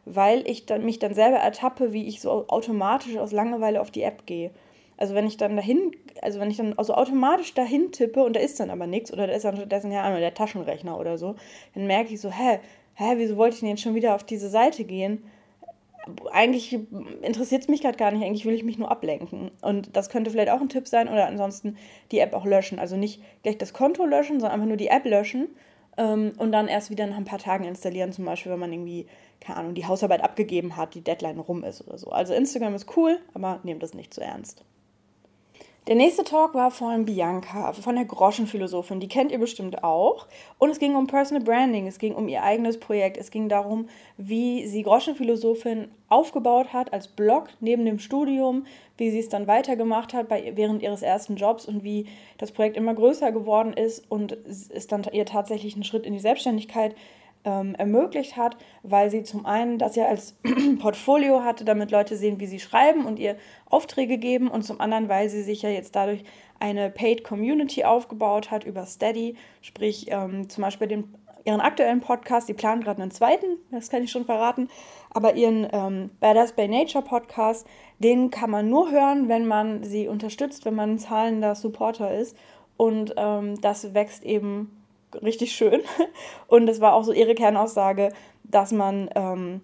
weil 0.05 0.47
ich 0.47 0.65
dann, 0.65 0.85
mich 0.85 0.99
dann 0.99 1.13
selber 1.13 1.37
ertappe, 1.37 1.93
wie 1.93 2.07
ich 2.07 2.21
so 2.21 2.47
automatisch 2.47 3.17
aus 3.17 3.31
Langeweile 3.31 3.81
auf 3.81 3.91
die 3.91 4.03
App 4.03 4.25
gehe. 4.25 4.51
Also 4.97 5.13
wenn 5.13 5.27
ich 5.27 5.37
dann 5.37 5.55
dahin, 5.55 5.91
also 6.21 6.39
wenn 6.39 6.49
ich 6.49 6.57
dann 6.57 6.73
also 6.77 6.93
automatisch 6.93 7.53
dahin 7.53 7.91
tippe 7.91 8.23
und 8.23 8.35
da 8.35 8.39
ist 8.39 8.59
dann 8.59 8.69
aber 8.69 8.87
nichts 8.87 9.11
oder 9.11 9.27
da 9.27 9.33
ist 9.33 9.43
dann 9.43 9.57
stattdessen 9.57 9.91
ja 9.91 10.17
der 10.17 10.33
Taschenrechner 10.33 10.97
oder 10.97 11.17
so, 11.17 11.35
dann 11.73 11.87
merke 11.87 12.13
ich 12.13 12.21
so, 12.21 12.29
hä, 12.29 12.59
hä, 12.93 13.13
wieso 13.17 13.35
wollte 13.35 13.55
ich 13.55 13.59
denn 13.59 13.69
jetzt 13.69 13.81
schon 13.81 13.95
wieder 13.95 14.15
auf 14.15 14.23
diese 14.23 14.49
Seite 14.49 14.85
gehen? 14.85 15.23
eigentlich 16.31 16.77
interessiert 17.21 17.63
es 17.63 17.67
mich 17.67 17.81
gerade 17.81 17.97
gar 17.97 18.11
nicht, 18.11 18.23
eigentlich 18.23 18.45
will 18.45 18.53
ich 18.53 18.63
mich 18.63 18.77
nur 18.77 18.91
ablenken. 18.91 19.51
Und 19.61 19.95
das 19.95 20.09
könnte 20.09 20.31
vielleicht 20.31 20.49
auch 20.49 20.61
ein 20.61 20.69
Tipp 20.69 20.87
sein 20.87 21.07
oder 21.07 21.27
ansonsten 21.27 21.77
die 22.11 22.19
App 22.19 22.33
auch 22.33 22.45
löschen. 22.45 22.79
Also 22.79 22.95
nicht 22.95 23.21
gleich 23.43 23.57
das 23.57 23.73
Konto 23.73 24.05
löschen, 24.05 24.39
sondern 24.39 24.51
einfach 24.51 24.67
nur 24.67 24.77
die 24.77 24.87
App 24.87 25.05
löschen 25.05 25.47
ähm, 25.97 26.33
und 26.37 26.51
dann 26.51 26.67
erst 26.67 26.89
wieder 26.89 27.07
nach 27.07 27.17
ein 27.17 27.25
paar 27.25 27.39
Tagen 27.39 27.63
installieren, 27.63 28.11
zum 28.11 28.25
Beispiel, 28.25 28.51
wenn 28.51 28.59
man 28.59 28.73
irgendwie, 28.73 29.07
keine 29.39 29.59
Ahnung, 29.59 29.75
die 29.75 29.85
Hausarbeit 29.85 30.23
abgegeben 30.23 30.75
hat, 30.75 30.95
die 30.95 31.01
Deadline 31.01 31.39
rum 31.39 31.63
ist 31.63 31.87
oder 31.87 31.97
so. 31.97 32.09
Also 32.09 32.33
Instagram 32.33 32.75
ist 32.75 32.95
cool, 32.97 33.19
aber 33.33 33.59
nehmt 33.63 33.83
das 33.83 33.93
nicht 33.93 34.13
zu 34.13 34.21
ernst. 34.21 34.63
Der 35.87 35.95
nächste 35.95 36.23
Talk 36.23 36.55
war 36.55 36.71
von 36.71 37.05
Bianca, 37.05 37.71
von 37.73 37.93
der 37.93 38.05
Groschenphilosophin. 38.05 38.99
Die 38.99 39.07
kennt 39.07 39.31
ihr 39.31 39.37
bestimmt 39.37 39.83
auch. 39.83 40.25
Und 40.57 40.71
es 40.71 40.79
ging 40.79 40.95
um 40.95 41.05
Personal 41.05 41.43
Branding, 41.43 41.85
es 41.85 41.99
ging 41.99 42.15
um 42.15 42.27
ihr 42.27 42.41
eigenes 42.41 42.79
Projekt. 42.79 43.17
Es 43.17 43.29
ging 43.29 43.49
darum, 43.49 43.87
wie 44.17 44.65
sie 44.65 44.81
Groschenphilosophin 44.81 45.89
aufgebaut 46.09 46.73
hat 46.73 46.91
als 46.91 47.07
Blog 47.07 47.49
neben 47.59 47.85
dem 47.85 47.99
Studium, 47.99 48.65
wie 48.97 49.11
sie 49.11 49.19
es 49.19 49.29
dann 49.29 49.45
weitergemacht 49.45 50.15
hat 50.15 50.27
bei, 50.27 50.53
während 50.55 50.81
ihres 50.81 51.03
ersten 51.03 51.35
Jobs 51.35 51.67
und 51.67 51.83
wie 51.83 52.07
das 52.39 52.51
Projekt 52.51 52.77
immer 52.77 52.95
größer 52.95 53.31
geworden 53.31 53.73
ist 53.73 54.09
und 54.09 54.35
es 54.47 54.87
dann 54.87 55.05
ihr 55.11 55.27
tatsächlich 55.27 55.75
einen 55.75 55.83
Schritt 55.83 56.07
in 56.07 56.13
die 56.13 56.19
Selbstständigkeit 56.19 56.95
ähm, 57.45 57.75
ermöglicht 57.75 58.35
hat, 58.35 58.57
weil 58.83 59.09
sie 59.09 59.23
zum 59.23 59.45
einen 59.45 59.77
das 59.77 59.95
ja 59.95 60.05
als 60.05 60.35
Portfolio 60.79 61.43
hatte, 61.43 61.63
damit 61.63 61.91
Leute 61.91 62.17
sehen, 62.17 62.39
wie 62.39 62.47
sie 62.47 62.59
schreiben 62.59 63.05
und 63.05 63.19
ihr 63.19 63.37
Aufträge 63.69 64.17
geben. 64.17 64.49
Und 64.49 64.63
zum 64.63 64.81
anderen, 64.81 65.07
weil 65.07 65.29
sie 65.29 65.43
sich 65.43 65.61
ja 65.61 65.69
jetzt 65.69 65.95
dadurch 65.95 66.23
eine 66.59 66.89
Paid 66.89 67.23
Community 67.23 67.83
aufgebaut 67.83 68.51
hat 68.51 68.63
über 68.63 68.85
Steady, 68.85 69.35
sprich 69.61 70.07
ähm, 70.09 70.49
zum 70.49 70.63
Beispiel 70.63 70.87
den, 70.87 71.13
ihren 71.43 71.61
aktuellen 71.61 72.01
Podcast, 72.01 72.49
die 72.49 72.53
planen 72.53 72.81
gerade 72.81 73.01
einen 73.01 73.11
zweiten, 73.11 73.57
das 73.71 73.89
kann 73.89 74.03
ich 74.03 74.11
schon 74.11 74.25
verraten, 74.25 74.69
aber 75.11 75.35
ihren 75.35 75.67
ähm, 75.71 76.09
Badass 76.19 76.53
by 76.53 76.67
Nature 76.67 77.03
Podcast, 77.03 77.67
den 77.99 78.31
kann 78.31 78.49
man 78.49 78.69
nur 78.69 78.91
hören, 78.91 79.29
wenn 79.29 79.45
man 79.45 79.83
sie 79.83 80.07
unterstützt, 80.07 80.65
wenn 80.65 80.75
man 80.75 80.91
ein 80.91 80.99
zahlender 80.99 81.55
Supporter 81.55 82.13
ist. 82.13 82.35
Und 82.77 83.13
ähm, 83.15 83.59
das 83.61 83.93
wächst 83.93 84.23
eben 84.23 84.84
richtig 85.23 85.53
schön. 85.53 85.81
Und 86.47 86.67
es 86.67 86.81
war 86.81 86.93
auch 86.93 87.03
so 87.03 87.11
ihre 87.11 87.35
Kernaussage, 87.35 88.09
dass 88.43 88.71
man 88.71 89.09
ähm, 89.15 89.61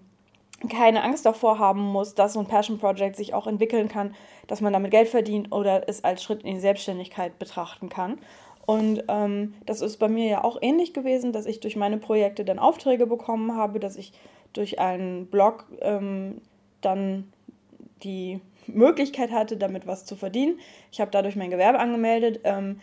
keine 0.68 1.02
Angst 1.02 1.26
davor 1.26 1.58
haben 1.58 1.80
muss, 1.80 2.14
dass 2.14 2.34
so 2.34 2.40
ein 2.40 2.46
Passion 2.46 2.78
Project 2.78 3.16
sich 3.16 3.34
auch 3.34 3.46
entwickeln 3.46 3.88
kann, 3.88 4.14
dass 4.46 4.60
man 4.60 4.72
damit 4.72 4.90
Geld 4.90 5.08
verdient 5.08 5.52
oder 5.52 5.88
es 5.88 6.04
als 6.04 6.22
Schritt 6.22 6.42
in 6.42 6.54
die 6.54 6.60
Selbstständigkeit 6.60 7.38
betrachten 7.38 7.88
kann. 7.88 8.18
Und 8.64 9.04
ähm, 9.08 9.54
das 9.66 9.80
ist 9.80 9.98
bei 9.98 10.08
mir 10.08 10.26
ja 10.26 10.44
auch 10.44 10.58
ähnlich 10.60 10.94
gewesen, 10.94 11.32
dass 11.32 11.46
ich 11.46 11.60
durch 11.60 11.76
meine 11.76 11.98
Projekte 11.98 12.44
dann 12.44 12.58
Aufträge 12.58 13.06
bekommen 13.06 13.56
habe, 13.56 13.80
dass 13.80 13.96
ich 13.96 14.12
durch 14.52 14.78
einen 14.78 15.26
Blog 15.26 15.66
ähm, 15.80 16.40
dann 16.80 17.32
die 18.04 18.40
Möglichkeit 18.66 19.32
hatte, 19.32 19.56
damit 19.56 19.86
was 19.86 20.04
zu 20.04 20.14
verdienen. 20.14 20.60
Ich 20.92 21.00
habe 21.00 21.10
dadurch 21.10 21.34
mein 21.34 21.50
Gewerbe 21.50 21.80
angemeldet. 21.80 22.40
Ähm, 22.44 22.80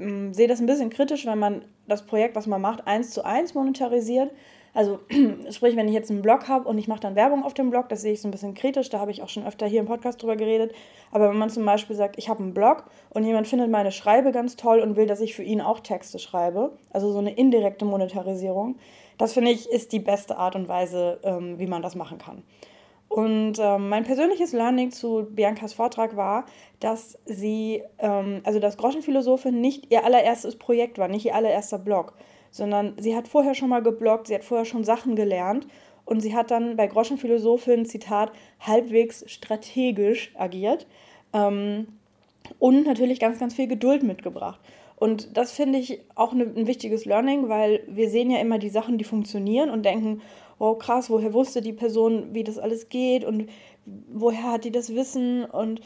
ähm, 0.00 0.34
sehe 0.34 0.48
das 0.48 0.60
ein 0.60 0.66
bisschen 0.66 0.90
kritisch, 0.90 1.26
wenn 1.26 1.38
man 1.38 1.62
das 1.86 2.06
Projekt, 2.06 2.36
was 2.36 2.46
man 2.46 2.60
macht, 2.60 2.86
eins 2.86 3.10
zu 3.10 3.24
eins 3.24 3.54
monetarisiert. 3.54 4.30
Also 4.72 5.00
sprich, 5.50 5.76
wenn 5.76 5.88
ich 5.88 5.94
jetzt 5.94 6.10
einen 6.10 6.22
Blog 6.22 6.48
habe 6.48 6.68
und 6.68 6.78
ich 6.78 6.88
mache 6.88 7.00
dann 7.00 7.16
Werbung 7.16 7.44
auf 7.44 7.54
dem 7.54 7.70
Blog, 7.70 7.88
das 7.88 8.02
sehe 8.02 8.12
ich 8.12 8.20
so 8.20 8.28
ein 8.28 8.30
bisschen 8.30 8.54
kritisch, 8.54 8.88
da 8.88 9.00
habe 9.00 9.10
ich 9.10 9.22
auch 9.22 9.28
schon 9.28 9.46
öfter 9.46 9.66
hier 9.66 9.80
im 9.80 9.86
Podcast 9.86 10.22
drüber 10.22 10.36
geredet. 10.36 10.72
Aber 11.10 11.28
wenn 11.30 11.38
man 11.38 11.50
zum 11.50 11.64
Beispiel 11.64 11.96
sagt, 11.96 12.18
ich 12.18 12.28
habe 12.28 12.42
einen 12.42 12.54
Blog 12.54 12.84
und 13.10 13.24
jemand 13.24 13.48
findet 13.48 13.70
meine 13.70 13.92
Schreibe 13.92 14.32
ganz 14.32 14.56
toll 14.56 14.80
und 14.80 14.96
will, 14.96 15.06
dass 15.06 15.20
ich 15.20 15.34
für 15.34 15.42
ihn 15.42 15.60
auch 15.60 15.80
Texte 15.80 16.18
schreibe, 16.18 16.72
also 16.92 17.10
so 17.12 17.18
eine 17.18 17.34
indirekte 17.34 17.84
Monetarisierung, 17.84 18.76
das 19.18 19.32
finde 19.32 19.50
ich 19.50 19.68
ist 19.68 19.92
die 19.92 19.98
beste 19.98 20.38
Art 20.38 20.56
und 20.56 20.68
Weise, 20.68 21.18
ähm, 21.24 21.58
wie 21.58 21.66
man 21.66 21.82
das 21.82 21.94
machen 21.94 22.18
kann. 22.18 22.42
Und 23.10 23.54
ähm, 23.58 23.88
mein 23.88 24.04
persönliches 24.04 24.52
Learning 24.52 24.92
zu 24.92 25.26
Biancas 25.28 25.72
Vortrag 25.72 26.14
war, 26.16 26.46
dass 26.78 27.18
sie, 27.24 27.82
ähm, 27.98 28.40
also 28.44 28.60
dass 28.60 28.76
Groschenphilosophin 28.76 29.60
nicht 29.60 29.90
ihr 29.90 30.04
allererstes 30.04 30.54
Projekt 30.54 30.96
war, 30.96 31.08
nicht 31.08 31.26
ihr 31.26 31.34
allererster 31.34 31.78
Blog, 31.78 32.14
sondern 32.52 32.94
sie 33.00 33.16
hat 33.16 33.26
vorher 33.26 33.56
schon 33.56 33.68
mal 33.68 33.82
gebloggt, 33.82 34.28
sie 34.28 34.34
hat 34.36 34.44
vorher 34.44 34.64
schon 34.64 34.84
Sachen 34.84 35.16
gelernt 35.16 35.66
und 36.04 36.20
sie 36.20 36.36
hat 36.36 36.52
dann 36.52 36.76
bei 36.76 36.86
Groschenphilosophin, 36.86 37.84
Zitat, 37.84 38.30
halbwegs 38.60 39.24
strategisch 39.26 40.30
agiert 40.36 40.86
ähm, 41.32 41.88
und 42.60 42.86
natürlich 42.86 43.18
ganz, 43.18 43.40
ganz 43.40 43.54
viel 43.54 43.66
Geduld 43.66 44.04
mitgebracht. 44.04 44.60
Und 44.94 45.36
das 45.36 45.50
finde 45.50 45.80
ich 45.80 45.98
auch 46.14 46.32
ne, 46.32 46.44
ein 46.44 46.68
wichtiges 46.68 47.06
Learning, 47.06 47.48
weil 47.48 47.82
wir 47.88 48.08
sehen 48.08 48.30
ja 48.30 48.38
immer 48.38 48.58
die 48.58 48.68
Sachen, 48.68 48.98
die 48.98 49.04
funktionieren 49.04 49.68
und 49.68 49.84
denken, 49.84 50.22
oh 50.60 50.74
krass, 50.74 51.10
woher 51.10 51.32
wusste 51.32 51.62
die 51.62 51.72
Person, 51.72 52.32
wie 52.32 52.44
das 52.44 52.58
alles 52.58 52.88
geht 52.88 53.24
und 53.24 53.48
woher 54.12 54.52
hat 54.52 54.64
die 54.64 54.70
das 54.70 54.94
Wissen 54.94 55.44
und 55.44 55.80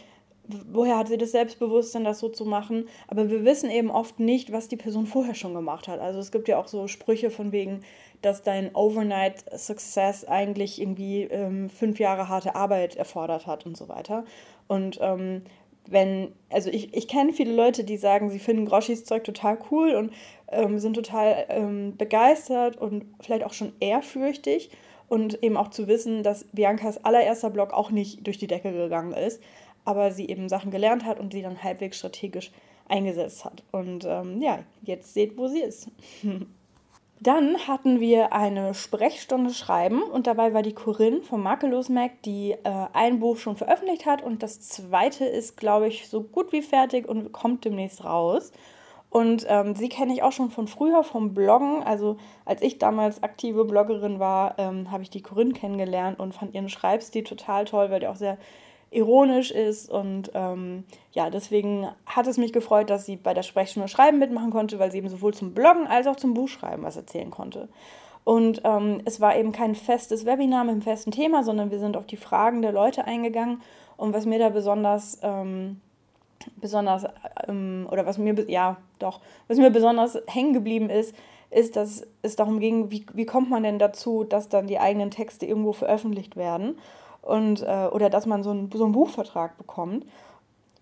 woher 0.47 0.99
hat 0.99 1.09
sie 1.09 1.17
das 1.17 1.31
Selbstbewusstsein, 1.31 2.05
das 2.05 2.19
so 2.19 2.29
zu 2.29 2.45
machen. 2.45 2.87
Aber 3.09 3.31
wir 3.31 3.45
wissen 3.45 3.71
eben 3.71 3.91
oft 3.91 4.21
nicht, 4.21 4.53
was 4.53 4.69
die 4.69 4.77
Person 4.77 5.07
vorher 5.07 5.35
schon 5.35 5.55
gemacht 5.55 5.89
hat. 5.89 6.01
Also 6.01 6.19
es 6.19 6.33
gibt 6.33 6.49
ja 6.49 6.59
auch 6.59 6.69
so 6.69 6.87
Sprüche 6.87 7.31
von 7.31 7.53
wegen, 7.53 7.81
dass 8.21 8.43
dein 8.43 8.75
Overnight 8.75 9.45
Success 9.59 10.25
eigentlich 10.25 10.81
irgendwie 10.81 11.23
ähm, 11.23 11.71
fünf 11.71 11.99
Jahre 11.99 12.29
harte 12.29 12.57
Arbeit 12.57 12.97
erfordert 12.97 13.47
hat 13.47 13.65
und 13.65 13.77
so 13.77 13.89
weiter. 13.89 14.25
Und 14.67 14.99
ähm, 15.01 15.43
wenn, 15.87 16.33
also 16.51 16.71
ich, 16.71 16.95
ich 16.95 17.09
kenne 17.09 17.33
viele 17.33 17.55
Leute, 17.55 17.85
die 17.85 17.97
sagen, 17.97 18.31
sie 18.31 18.39
finden 18.39 18.65
Groschis 18.65 19.05
Zeug 19.05 19.25
total 19.25 19.59
cool 19.71 19.95
und 19.95 20.13
ähm, 20.49 20.79
sind 20.79 20.95
total 20.95 21.45
ähm, 21.49 21.97
begeistert 21.97 22.77
und 22.77 23.05
vielleicht 23.21 23.45
auch 23.45 23.53
schon 23.53 23.73
ehrfürchtig. 23.81 24.71
Und 25.07 25.43
eben 25.43 25.59
auch 25.59 25.69
zu 25.69 25.87
wissen, 25.87 26.23
dass 26.23 26.45
Biancas 26.53 27.05
allererster 27.05 27.51
Blog 27.51 27.75
auch 27.75 27.91
nicht 27.91 28.27
durch 28.27 28.39
die 28.39 28.47
Decke 28.47 28.73
gegangen 28.73 29.13
ist, 29.13 29.41
aber 29.85 30.11
sie 30.11 30.29
eben 30.29 30.49
Sachen 30.49 30.71
gelernt 30.71 31.05
hat 31.05 31.21
und 31.21 31.35
sie 31.35 31.43
dann 31.43 31.63
halbwegs 31.63 31.99
strategisch 31.99 32.51
eingesetzt 32.89 33.45
hat. 33.45 33.63
Und 33.71 34.07
ähm, 34.07 34.41
ja, 34.41 34.61
jetzt 34.83 35.13
seht, 35.13 35.37
wo 35.37 35.47
sie 35.47 35.61
ist. 35.61 35.89
Dann 37.21 37.57
hatten 37.69 38.01
wir 38.01 38.33
eine 38.33 38.75
Sprechstunde 38.75 39.55
Schreiben 39.55 40.03
und 40.03 40.27
dabei 40.27 40.53
war 40.53 40.63
die 40.63 40.75
Corinne 40.75 41.23
vom 41.23 41.43
Makellos 41.43 41.89
Mac, 41.89 42.23
die 42.23 42.53
äh, 42.53 42.87
ein 42.93 43.21
Buch 43.21 43.37
schon 43.37 43.57
veröffentlicht 43.57 44.05
hat 44.05 44.23
und 44.23 44.43
das 44.43 44.61
zweite 44.61 45.25
ist, 45.25 45.57
glaube 45.57 45.87
ich, 45.89 46.09
so 46.09 46.23
gut 46.23 46.53
wie 46.53 46.63
fertig 46.63 47.09
und 47.09 47.33
kommt 47.33 47.65
demnächst 47.65 48.05
raus. 48.05 48.53
Und 49.15 49.47
ähm, 49.49 49.77
sie 49.77 49.89
kenne 49.89 50.13
ich 50.13 50.25
auch 50.25 50.33
schon 50.33 50.51
von 50.51 50.67
früher 50.67 51.05
vom 51.05 51.35
Bloggen. 51.35 51.85
Also 51.85 52.17
als 52.45 52.63
ich 52.63 52.79
damals 52.79 53.23
aktive 53.23 53.65
Bloggerin 53.65 54.19
war, 54.19 54.59
ähm, 54.59 54.91
habe 54.91 55.05
ich 55.05 55.11
die 55.11 55.23
Corinne 55.23 55.53
kennengelernt 55.53 56.19
und 56.19 56.35
fand 56.35 56.53
ihren 56.53 56.69
Schreibstil 56.69 57.23
total 57.23 57.65
toll, 57.65 57.93
weil 57.93 58.01
der 58.01 58.11
auch 58.11 58.17
sehr 58.17 58.39
ironisch 58.95 59.51
ist. 59.51 59.91
Und 59.91 60.31
ähm, 60.35 60.85
ja, 61.13 61.31
deswegen 61.31 61.89
hat 62.07 62.27
es 62.27 62.39
mich 62.39 62.53
gefreut, 62.53 62.91
dass 62.91 63.07
sie 63.07 63.17
bei 63.17 63.35
der 63.35 63.43
Sprechstunde 63.43 63.89
Schreiben 63.89 64.19
mitmachen 64.19 64.51
konnte, 64.51 64.79
weil 64.79 64.91
sie 64.91 64.99
eben 64.99 65.09
sowohl 65.09 65.35
zum 65.35 65.55
Bloggen 65.55 65.87
als 65.87 66.07
auch 66.07 66.17
zum 66.17 66.35
Buchschreiben 66.35 66.85
was 66.85 66.97
erzählen 66.97 67.31
konnte. 67.31 67.69
Und 68.25 68.63
ähm, 68.65 69.03
es 69.05 69.21
war 69.21 69.37
eben 69.37 69.53
kein 69.53 69.75
festes 69.75 70.25
Webinar 70.25 70.65
mit 70.65 70.73
einem 70.73 70.83
festen 70.83 71.11
Thema, 71.11 71.45
sondern 71.45 71.71
wir 71.71 71.79
sind 71.79 71.97
auf 71.97 72.07
die 72.07 72.17
Fragen 72.17 72.63
der 72.63 72.73
Leute 72.73 73.05
eingegangen. 73.05 73.61
Und 73.97 74.15
was 74.15 74.25
mir 74.25 74.39
da 74.39 74.49
besonders, 74.49 75.19
ähm, 75.23 75.81
besonders, 76.57 77.05
ähm, 77.47 77.87
oder 77.91 78.07
was 78.07 78.17
mir, 78.17 78.35
ja, 78.49 78.79
doch, 78.99 79.21
was 79.47 79.59
mir 79.59 79.71
besonders 79.71 80.19
hängen 80.27 80.55
geblieben 80.55 80.89
ist, 80.89 81.15
ist, 81.51 81.77
dass 81.77 82.07
es 82.23 82.35
darum 82.35 82.61
ging, 82.61 82.91
wie, 82.91 83.05
wie 83.13 83.27
kommt 83.27 83.51
man 83.51 83.63
denn 83.63 83.79
dazu, 83.79 84.25
dass 84.25 84.49
dann 84.49 84.67
die 84.67 84.79
eigenen 84.79 85.11
Texte 85.11 85.47
irgendwo 85.47 85.73
veröffentlicht 85.73 86.35
werden 86.37 86.77
und, 87.25 87.63
äh, 87.63 87.89
oder 87.91 88.11
dass 88.11 88.27
man 88.27 88.43
so, 88.43 88.51
ein, 88.51 88.71
so 88.73 88.85
einen 88.85 88.93
Buchvertrag 88.93 89.57
bekommt. 89.59 90.07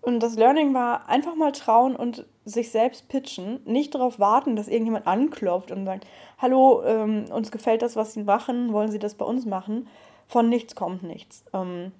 Und 0.01 0.21
das 0.21 0.35
Learning 0.35 0.73
war 0.73 1.07
einfach 1.07 1.35
mal 1.35 1.53
trauen 1.53 1.95
und 1.95 2.25
sich 2.43 2.71
selbst 2.71 3.07
pitchen, 3.07 3.61
nicht 3.65 3.95
darauf 3.95 4.19
warten, 4.19 4.57
dass 4.57 4.67
irgendjemand 4.67 5.07
anklopft 5.07 5.71
und 5.71 5.85
sagt, 5.85 6.05
hallo, 6.37 6.83
ähm, 6.83 7.25
uns 7.31 7.51
gefällt 7.51 7.81
das, 7.81 7.95
was 7.95 8.13
Sie 8.13 8.23
machen, 8.23 8.73
wollen 8.73 8.91
Sie 8.91 8.99
das 8.99 9.15
bei 9.15 9.25
uns 9.25 9.45
machen? 9.45 9.87
Von 10.27 10.49
nichts 10.49 10.75
kommt 10.75 11.03
nichts. 11.03 11.45
Ähm, 11.53 11.93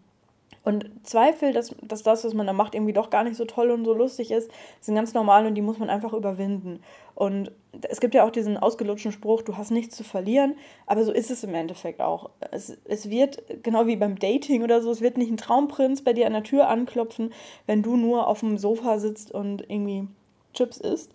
und 0.64 0.90
Zweifel, 1.04 1.52
dass, 1.52 1.76
dass 1.82 2.04
das, 2.04 2.24
was 2.24 2.34
man 2.34 2.48
da 2.48 2.54
macht, 2.54 2.74
irgendwie 2.74 2.94
doch 2.94 3.10
gar 3.10 3.24
nicht 3.26 3.36
so 3.36 3.44
toll 3.44 3.70
und 3.70 3.84
so 3.84 3.94
lustig 3.94 4.32
ist, 4.32 4.50
sind 4.80 4.96
ganz 4.96 5.14
normal 5.14 5.46
und 5.46 5.56
die 5.56 5.62
muss 5.62 5.78
man 5.78 5.90
einfach 5.90 6.14
überwinden. 6.14 6.82
Und 7.16 7.52
es 7.82 8.00
gibt 8.00 8.16
ja 8.16 8.26
auch 8.26 8.30
diesen 8.32 8.58
ausgelutschten 8.58 9.12
Spruch, 9.12 9.42
du 9.42 9.58
hast 9.58 9.72
nichts 9.72 9.96
zu 9.96 10.06
verlieren, 10.06 10.56
aber 10.88 11.04
so 11.04 11.12
ist 11.12 11.32
es 11.32 11.44
im 11.44 11.54
Endeffekt 11.54 12.02
auch. 12.02 12.30
Es, 12.52 12.78
es 12.86 13.10
wird, 13.10 13.44
genau 13.62 13.88
wie 13.88 13.98
beim 13.98 14.18
Dating 14.18 14.64
oder 14.64 14.82
so, 14.82 14.90
es 14.90 15.02
wird 15.02 15.18
nicht 15.18 15.32
ein 15.32 15.38
Traumprinz 15.38 16.02
bei 16.02 16.14
dir 16.14 16.28
an 16.28 16.34
der 16.34 16.44
Tür 16.44 16.70
anklopfen, 16.70 17.34
wenn 17.68 17.84
du 17.84 17.98
nur 17.98 18.28
auf 18.28 18.40
dem 18.40 18.58
Sofa 18.58 19.00
sitzt 19.00 19.32
und 19.32 19.70
irgendwie 19.70 20.08
Chips 20.54 20.78
isst. 20.78 21.12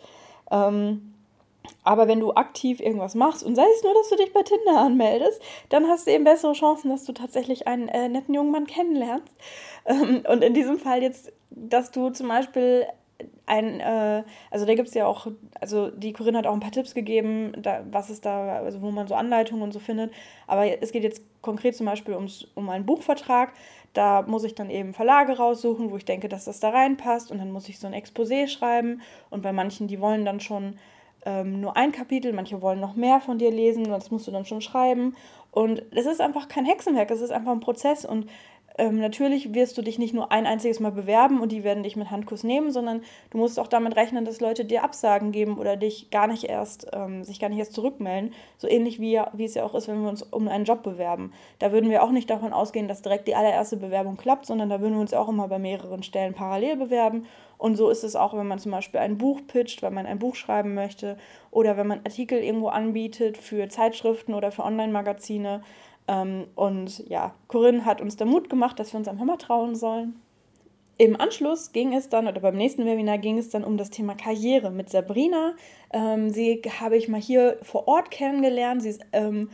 Ähm, 0.51 1.15
aber 1.85 2.09
wenn 2.09 2.21
du 2.21 2.33
aktiv 2.35 2.81
irgendwas 2.81 3.15
machst 3.15 3.43
und 3.43 3.55
sei 3.55 3.65
es 3.75 3.83
nur, 3.83 3.95
dass 3.95 4.09
du 4.09 4.17
dich 4.17 4.33
bei 4.33 4.43
Tinder 4.43 4.81
anmeldest, 4.81 5.41
dann 5.69 5.89
hast 5.89 6.07
du 6.07 6.13
eben 6.13 6.25
bessere 6.25 6.53
Chancen, 6.53 6.91
dass 6.91 7.05
du 7.05 7.13
tatsächlich 7.13 7.67
einen 7.67 7.89
äh, 7.89 8.09
netten 8.09 8.35
jungen 8.35 8.51
Mann 8.51 8.67
kennenlernst. 8.67 9.33
Ähm, 9.87 10.23
und 10.29 10.45
in 10.45 10.55
diesem 10.55 10.79
Fall 10.79 11.03
jetzt, 11.03 11.33
dass 11.51 11.91
du 11.91 12.11
zum 12.11 12.29
Beispiel 12.29 12.87
ein, 13.47 13.81
äh, 13.81 14.23
also 14.51 14.67
da 14.67 14.75
gibt 14.75 14.89
es 14.89 14.95
ja 14.95 15.07
auch, 15.07 15.27
also 15.61 15.91
die 15.91 16.13
Corinne 16.13 16.39
hat 16.39 16.47
auch 16.47 16.53
ein 16.53 16.61
paar 16.61 16.71
Tipps 16.71 16.95
gegeben, 16.95 17.53
da, 17.57 17.85
was 17.91 18.11
es 18.11 18.21
da, 18.21 18.59
also 18.59 18.83
wo 18.83 18.91
man 18.91 19.09
so 19.09 19.15
Anleitungen 19.15 19.63
und 19.63 19.73
so 19.73 19.79
findet. 19.79 20.13
Aber 20.47 20.67
es 20.83 20.93
geht 20.93 21.03
jetzt 21.03 21.23
konkret 21.43 21.77
zum 21.77 21.87
Beispiel 21.87 22.15
ums, 22.15 22.47
um 22.55 22.69
einen 22.69 22.87
Buchvertrag. 22.87 23.53
Da 23.95 24.23
muss 24.23 24.45
ich 24.45 24.55
dann 24.55 24.71
eben 24.71 24.95
Verlage 24.95 25.37
raussuchen, 25.39 25.91
wo 25.91 25.97
ich 25.97 26.05
denke, 26.05 26.29
dass 26.29 26.45
das 26.45 26.61
da 26.61 26.71
reinpasst. 26.71 27.33
Und 27.33 27.39
dann 27.39 27.51
muss 27.51 27.69
ich 27.69 27.79
so 27.79 27.87
ein 27.87 27.95
Exposé 27.95 28.47
schreiben. 28.47 29.01
Und 29.31 29.43
bei 29.43 29.53
manchen, 29.53 29.89
die 29.89 30.01
wollen 30.01 30.25
dann 30.25 30.41
schon 30.41 30.77
ähm, 31.29 31.61
nur 31.61 31.77
ein 31.77 31.93
Kapitel, 31.93 32.33
manche 32.33 32.63
wollen 32.63 32.81
noch 32.81 32.97
mehr 32.97 33.21
von 33.21 33.39
dir 33.39 33.51
lesen, 33.51 33.85
das 33.85 34.11
musst 34.11 34.27
du 34.27 34.31
dann 34.31 34.47
schon 34.47 34.63
schreiben. 34.63 35.15
Und 35.51 35.83
es 35.91 36.07
ist 36.07 36.23
einfach 36.23 36.49
kein 36.49 36.65
Hexenwerk, 36.65 37.11
es 37.11 37.21
ist 37.21 37.33
einfach 37.33 37.53
ein 37.53 37.61
Prozess 37.61 38.07
und 38.07 38.31
ähm, 38.79 39.01
natürlich 39.01 39.55
wirst 39.55 39.77
du 39.77 39.83
dich 39.83 39.99
nicht 39.99 40.15
nur 40.15 40.31
ein 40.31 40.47
einziges 40.47 40.79
Mal 40.79 40.93
bewerben 40.93 41.41
und 41.41 41.51
die 41.51 41.65
werden 41.65 41.83
dich 41.83 41.97
mit 41.97 42.11
Handkuss 42.11 42.45
nehmen, 42.45 42.71
sondern 42.71 43.03
du 43.31 43.39
musst 43.39 43.59
auch 43.59 43.67
damit 43.67 43.97
rechnen, 43.97 44.25
dass 44.25 44.41
Leute 44.41 44.65
dir 44.65 44.85
Absagen 44.85 45.33
geben 45.33 45.59
oder 45.59 45.77
dich 45.77 46.11
gar 46.11 46.29
nicht 46.29 46.45
erst, 46.45 46.87
ähm, 46.93 47.25
sich 47.25 47.41
gar 47.41 47.49
nicht 47.49 47.59
erst 47.59 47.73
zurückmelden. 47.73 48.33
So 48.57 48.69
ähnlich 48.69 49.01
wie, 49.01 49.21
wie 49.33 49.45
es 49.45 49.55
ja 49.55 49.65
auch 49.65 49.75
ist, 49.75 49.89
wenn 49.89 50.01
wir 50.03 50.09
uns 50.09 50.23
um 50.23 50.47
einen 50.47 50.65
Job 50.65 50.85
bewerben. 50.85 51.33
Da 51.59 51.73
würden 51.73 51.91
wir 51.91 52.05
auch 52.05 52.13
nicht 52.13 52.31
davon 52.31 52.53
ausgehen, 52.53 52.87
dass 52.87 53.03
direkt 53.03 53.27
die 53.27 53.35
allererste 53.35 53.77
Bewerbung 53.77 54.17
klappt, 54.17 54.47
sondern 54.47 54.69
da 54.71 54.81
würden 54.81 54.95
wir 54.95 55.01
uns 55.01 55.13
auch 55.13 55.29
immer 55.29 55.49
bei 55.49 55.59
mehreren 55.59 56.05
Stellen 56.05 56.35
parallel 56.35 56.77
bewerben. 56.77 57.27
Und 57.59 57.75
so 57.75 57.91
ist 57.91 58.05
es 58.05 58.15
auch, 58.15 58.35
wenn 58.35 58.47
man 58.47 58.61
zum 58.61 58.71
Beispiel 58.71 59.01
ein 59.01 59.19
Buch 59.19 59.41
pitcht, 59.49 59.83
weil 59.83 59.91
man 59.91 60.07
ein 60.07 60.21
Buch 60.21 60.37
schreiben 60.37 60.75
möchte 60.75 61.17
oder 61.51 61.77
wenn 61.77 61.89
man 61.89 61.99
Artikel 62.05 62.39
irgendwo 62.39 62.69
anbietet 62.69 63.37
für 63.37 63.69
Zeitschriften 63.69 64.35
oder 64.35 64.53
für 64.53 64.65
Online-Magazine. 64.65 65.63
Ähm, 66.09 66.47
und 66.55 67.07
ja, 67.09 67.35
Corinne 67.47 67.85
hat 67.85 68.01
uns 68.01 68.17
da 68.17 68.25
Mut 68.25 68.51
gemacht, 68.51 68.81
dass 68.81 68.93
wir 68.93 68.99
uns 68.99 69.09
einfach 69.09 69.25
mal 69.25 69.37
trauen 69.37 69.77
sollen. 69.77 70.21
Im 70.97 71.21
Anschluss 71.21 71.71
ging 71.71 71.95
es 71.95 72.09
dann, 72.09 72.27
oder 72.27 72.41
beim 72.41 72.57
nächsten 72.57 72.85
Webinar 72.85 73.19
ging 73.19 73.39
es 73.39 73.51
dann 73.51 73.63
um 73.63 73.77
das 73.77 73.91
Thema 73.91 74.17
Karriere 74.17 74.73
mit 74.73 74.91
Sabrina. 74.91 75.55
Ähm, 75.93 76.31
sie 76.31 76.61
habe 76.81 76.97
ich 76.97 77.07
mal 77.07 77.21
hier 77.21 77.59
vor 77.63 77.87
Ort 77.87 78.11
kennengelernt. 78.11 78.83
Sie 78.83 78.89
ist 78.89 79.03
ähm, 79.13 79.49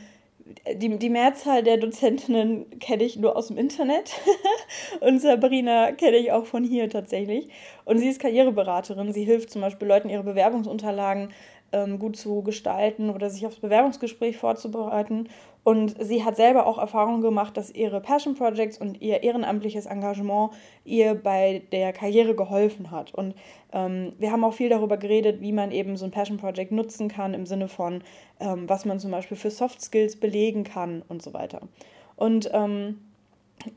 die, 0.74 0.98
die 0.98 1.10
Mehrzahl 1.10 1.62
der 1.62 1.78
Dozentinnen 1.78 2.78
kenne 2.78 3.04
ich 3.04 3.16
nur 3.16 3.36
aus 3.36 3.48
dem 3.48 3.58
Internet 3.58 4.12
und 5.00 5.20
Sabrina 5.20 5.92
kenne 5.92 6.16
ich 6.16 6.32
auch 6.32 6.46
von 6.46 6.64
hier 6.64 6.88
tatsächlich. 6.88 7.48
Und 7.84 7.98
sie 7.98 8.08
ist 8.08 8.20
Karriereberaterin. 8.20 9.12
Sie 9.12 9.24
hilft 9.24 9.50
zum 9.50 9.60
Beispiel 9.60 9.88
Leuten, 9.88 10.08
ihre 10.08 10.22
Bewerbungsunterlagen 10.22 11.30
ähm, 11.72 11.98
gut 11.98 12.16
zu 12.16 12.42
gestalten 12.42 13.10
oder 13.10 13.30
sich 13.30 13.46
aufs 13.46 13.60
Bewerbungsgespräch 13.60 14.36
vorzubereiten. 14.36 15.28
Und 15.64 15.96
sie 15.98 16.22
hat 16.24 16.36
selber 16.36 16.66
auch 16.66 16.76
Erfahrungen 16.76 17.22
gemacht, 17.22 17.56
dass 17.56 17.74
ihre 17.74 18.00
Passion 18.02 18.34
Projects 18.34 18.76
und 18.76 19.00
ihr 19.00 19.22
ehrenamtliches 19.22 19.86
Engagement 19.86 20.52
ihr 20.84 21.14
bei 21.14 21.62
der 21.72 21.94
Karriere 21.94 22.34
geholfen 22.34 22.90
hat. 22.90 23.14
Und 23.14 23.34
ähm, 23.72 24.12
wir 24.18 24.30
haben 24.30 24.44
auch 24.44 24.52
viel 24.52 24.68
darüber 24.68 24.98
geredet, 24.98 25.40
wie 25.40 25.52
man 25.52 25.72
eben 25.72 25.96
so 25.96 26.04
ein 26.04 26.10
Passion 26.10 26.36
Project 26.36 26.70
nutzen 26.70 27.08
kann, 27.08 27.32
im 27.32 27.46
Sinne 27.46 27.68
von, 27.68 28.04
ähm, 28.40 28.68
was 28.68 28.84
man 28.84 29.00
zum 29.00 29.10
Beispiel 29.10 29.38
für 29.38 29.50
Soft 29.50 29.80
Skills 29.80 30.16
belegen 30.16 30.64
kann 30.64 31.02
und 31.08 31.22
so 31.22 31.32
weiter. 31.32 31.62
Und 32.16 32.50
ähm, 32.52 33.00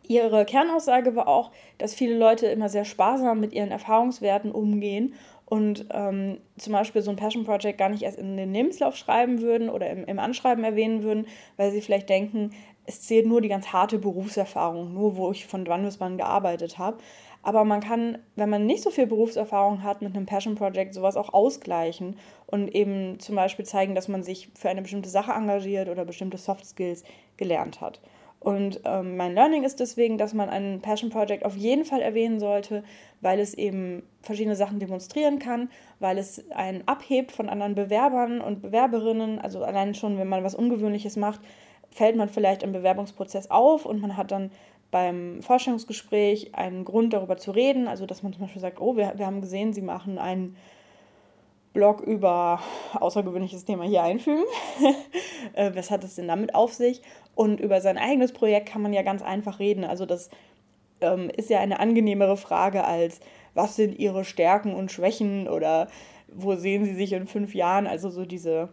ihre 0.04 0.44
Kernaussage 0.44 1.16
war 1.16 1.30
auch, 1.30 1.52
dass 1.78 1.94
viele 1.94 2.18
Leute 2.18 2.48
immer 2.48 2.68
sehr 2.68 2.84
sparsam 2.86 3.40
mit 3.40 3.54
ihren 3.54 3.72
Erfahrungswerten 3.72 4.52
umgehen 4.52 5.14
und 5.50 5.86
ähm, 5.92 6.40
zum 6.58 6.74
Beispiel 6.74 7.02
so 7.02 7.10
ein 7.10 7.16
Passion 7.16 7.46
Project 7.46 7.78
gar 7.78 7.88
nicht 7.88 8.04
erst 8.04 8.20
in 8.20 8.36
den 8.36 8.54
Lebenslauf 8.54 8.98
schreiben 8.98 9.42
würden 9.42 9.70
oder 9.70 9.90
im, 9.90 10.04
im 10.04 10.20
Anschreiben 10.20 10.64
erwähnen 10.66 11.04
würden, 11.04 11.26
weil 11.56 11.72
sie 11.72 11.82
vielleicht 11.82 12.10
denken, 12.10 12.52
es 12.86 13.02
zählt 13.02 13.26
nur 13.26 13.40
die 13.40 13.48
ganz 13.48 13.68
harte 13.68 13.98
Berufserfahrung, 13.98 14.94
nur 14.94 15.16
wo 15.16 15.32
ich 15.32 15.46
von 15.46 15.66
wann 15.68 15.84
bis 15.84 16.02
wann 16.02 16.18
gearbeitet 16.18 16.78
habe. 16.78 16.98
Aber 17.44 17.64
man 17.64 17.80
kann, 17.80 18.18
wenn 18.36 18.50
man 18.50 18.66
nicht 18.66 18.84
so 18.84 18.90
viel 18.90 19.08
Berufserfahrung 19.08 19.84
hat, 19.84 20.02
mit 20.02 20.16
einem 20.16 20.26
Passion 20.26 20.56
Project 20.56 20.94
sowas 20.94 21.16
auch 21.16 21.34
ausgleichen 21.34 22.18
und 22.46 22.68
eben 22.76 23.20
zum 23.22 23.36
Beispiel 23.36 23.64
zeigen, 23.64 23.96
dass 23.96 24.10
man 24.10 24.24
sich 24.24 24.50
für 24.54 24.70
eine 24.70 24.82
bestimmte 24.82 25.08
Sache 25.08 25.32
engagiert 25.32 25.88
oder 25.88 26.04
bestimmte 26.04 26.38
Soft 26.38 26.66
Skills 26.66 27.06
gelernt 27.38 27.80
hat. 27.80 28.02
Und 28.48 28.80
ähm, 28.86 29.18
mein 29.18 29.34
Learning 29.36 29.66
ist 29.66 29.82
deswegen, 29.82 30.18
dass 30.18 30.34
man 30.34 30.48
ein 30.48 30.80
Passion 30.80 31.10
Project 31.10 31.44
auf 31.44 31.58
jeden 31.58 31.84
Fall 31.84 32.02
erwähnen 32.02 32.40
sollte, 32.40 32.82
weil 33.20 33.42
es 33.42 33.54
eben 33.54 34.04
verschiedene 34.22 34.56
Sachen 34.56 34.80
demonstrieren 34.80 35.38
kann, 35.38 35.70
weil 36.00 36.18
es 36.18 36.50
einen 36.52 36.88
abhebt 36.88 37.34
von 37.34 37.50
anderen 37.50 37.76
Bewerbern 37.76 38.40
und 38.40 38.62
Bewerberinnen. 38.62 39.38
Also 39.38 39.66
allein 39.66 39.96
schon, 39.96 40.18
wenn 40.18 40.30
man 40.30 40.46
was 40.46 40.56
Ungewöhnliches 40.56 41.18
macht, 41.18 41.42
fällt 41.92 42.16
man 42.16 42.30
vielleicht 42.30 42.64
im 42.64 42.72
Bewerbungsprozess 42.72 43.52
auf 43.52 43.86
und 43.86 44.00
man 44.00 44.16
hat 44.16 44.32
dann 44.32 44.50
beim 44.92 45.42
Vorstellungsgespräch 45.42 46.56
einen 46.56 46.86
Grund 46.86 47.12
darüber 47.12 47.36
zu 47.36 47.52
reden. 47.52 47.90
Also 47.90 48.06
dass 48.06 48.24
man 48.24 48.32
zum 48.32 48.44
Beispiel 48.44 48.62
sagt, 48.62 48.80
oh, 48.80 48.96
wir, 48.96 49.12
wir 49.18 49.26
haben 49.26 49.42
gesehen, 49.42 49.74
Sie 49.74 49.82
machen 49.82 50.20
einen 50.20 50.56
Blog 51.74 52.02
über 52.02 52.60
außergewöhnliches 52.94 53.66
Thema 53.66 53.84
hier 53.84 54.04
einfügen. 54.04 54.46
Äh, 55.54 55.72
was 55.76 55.92
hat 55.92 56.04
es 56.04 56.16
denn 56.16 56.28
damit 56.28 56.54
auf 56.56 56.74
sich? 56.74 57.02
Und 57.38 57.60
über 57.60 57.82
sein 57.82 58.00
eigenes 58.00 58.34
Projekt 58.34 58.68
kann 58.68 58.82
man 58.82 58.94
ja 58.94 59.04
ganz 59.04 59.22
einfach 59.22 59.60
reden. 59.60 59.84
Also 59.84 60.08
das 60.08 60.32
ähm, 61.02 61.30
ist 61.30 61.52
ja 61.52 61.60
eine 61.60 61.80
angenehmere 61.80 62.36
Frage 62.36 62.84
als, 62.84 63.20
was 63.54 63.76
sind 63.76 64.00
Ihre 64.00 64.26
Stärken 64.26 64.74
und 64.74 64.92
Schwächen 64.92 65.48
oder 65.48 65.88
wo 66.34 66.56
sehen 66.56 66.84
Sie 66.84 66.96
sich 66.96 67.14
in 67.14 67.28
fünf 67.28 67.54
Jahren? 67.54 67.86
Also 67.86 68.10
so 68.10 68.26
diese, 68.26 68.70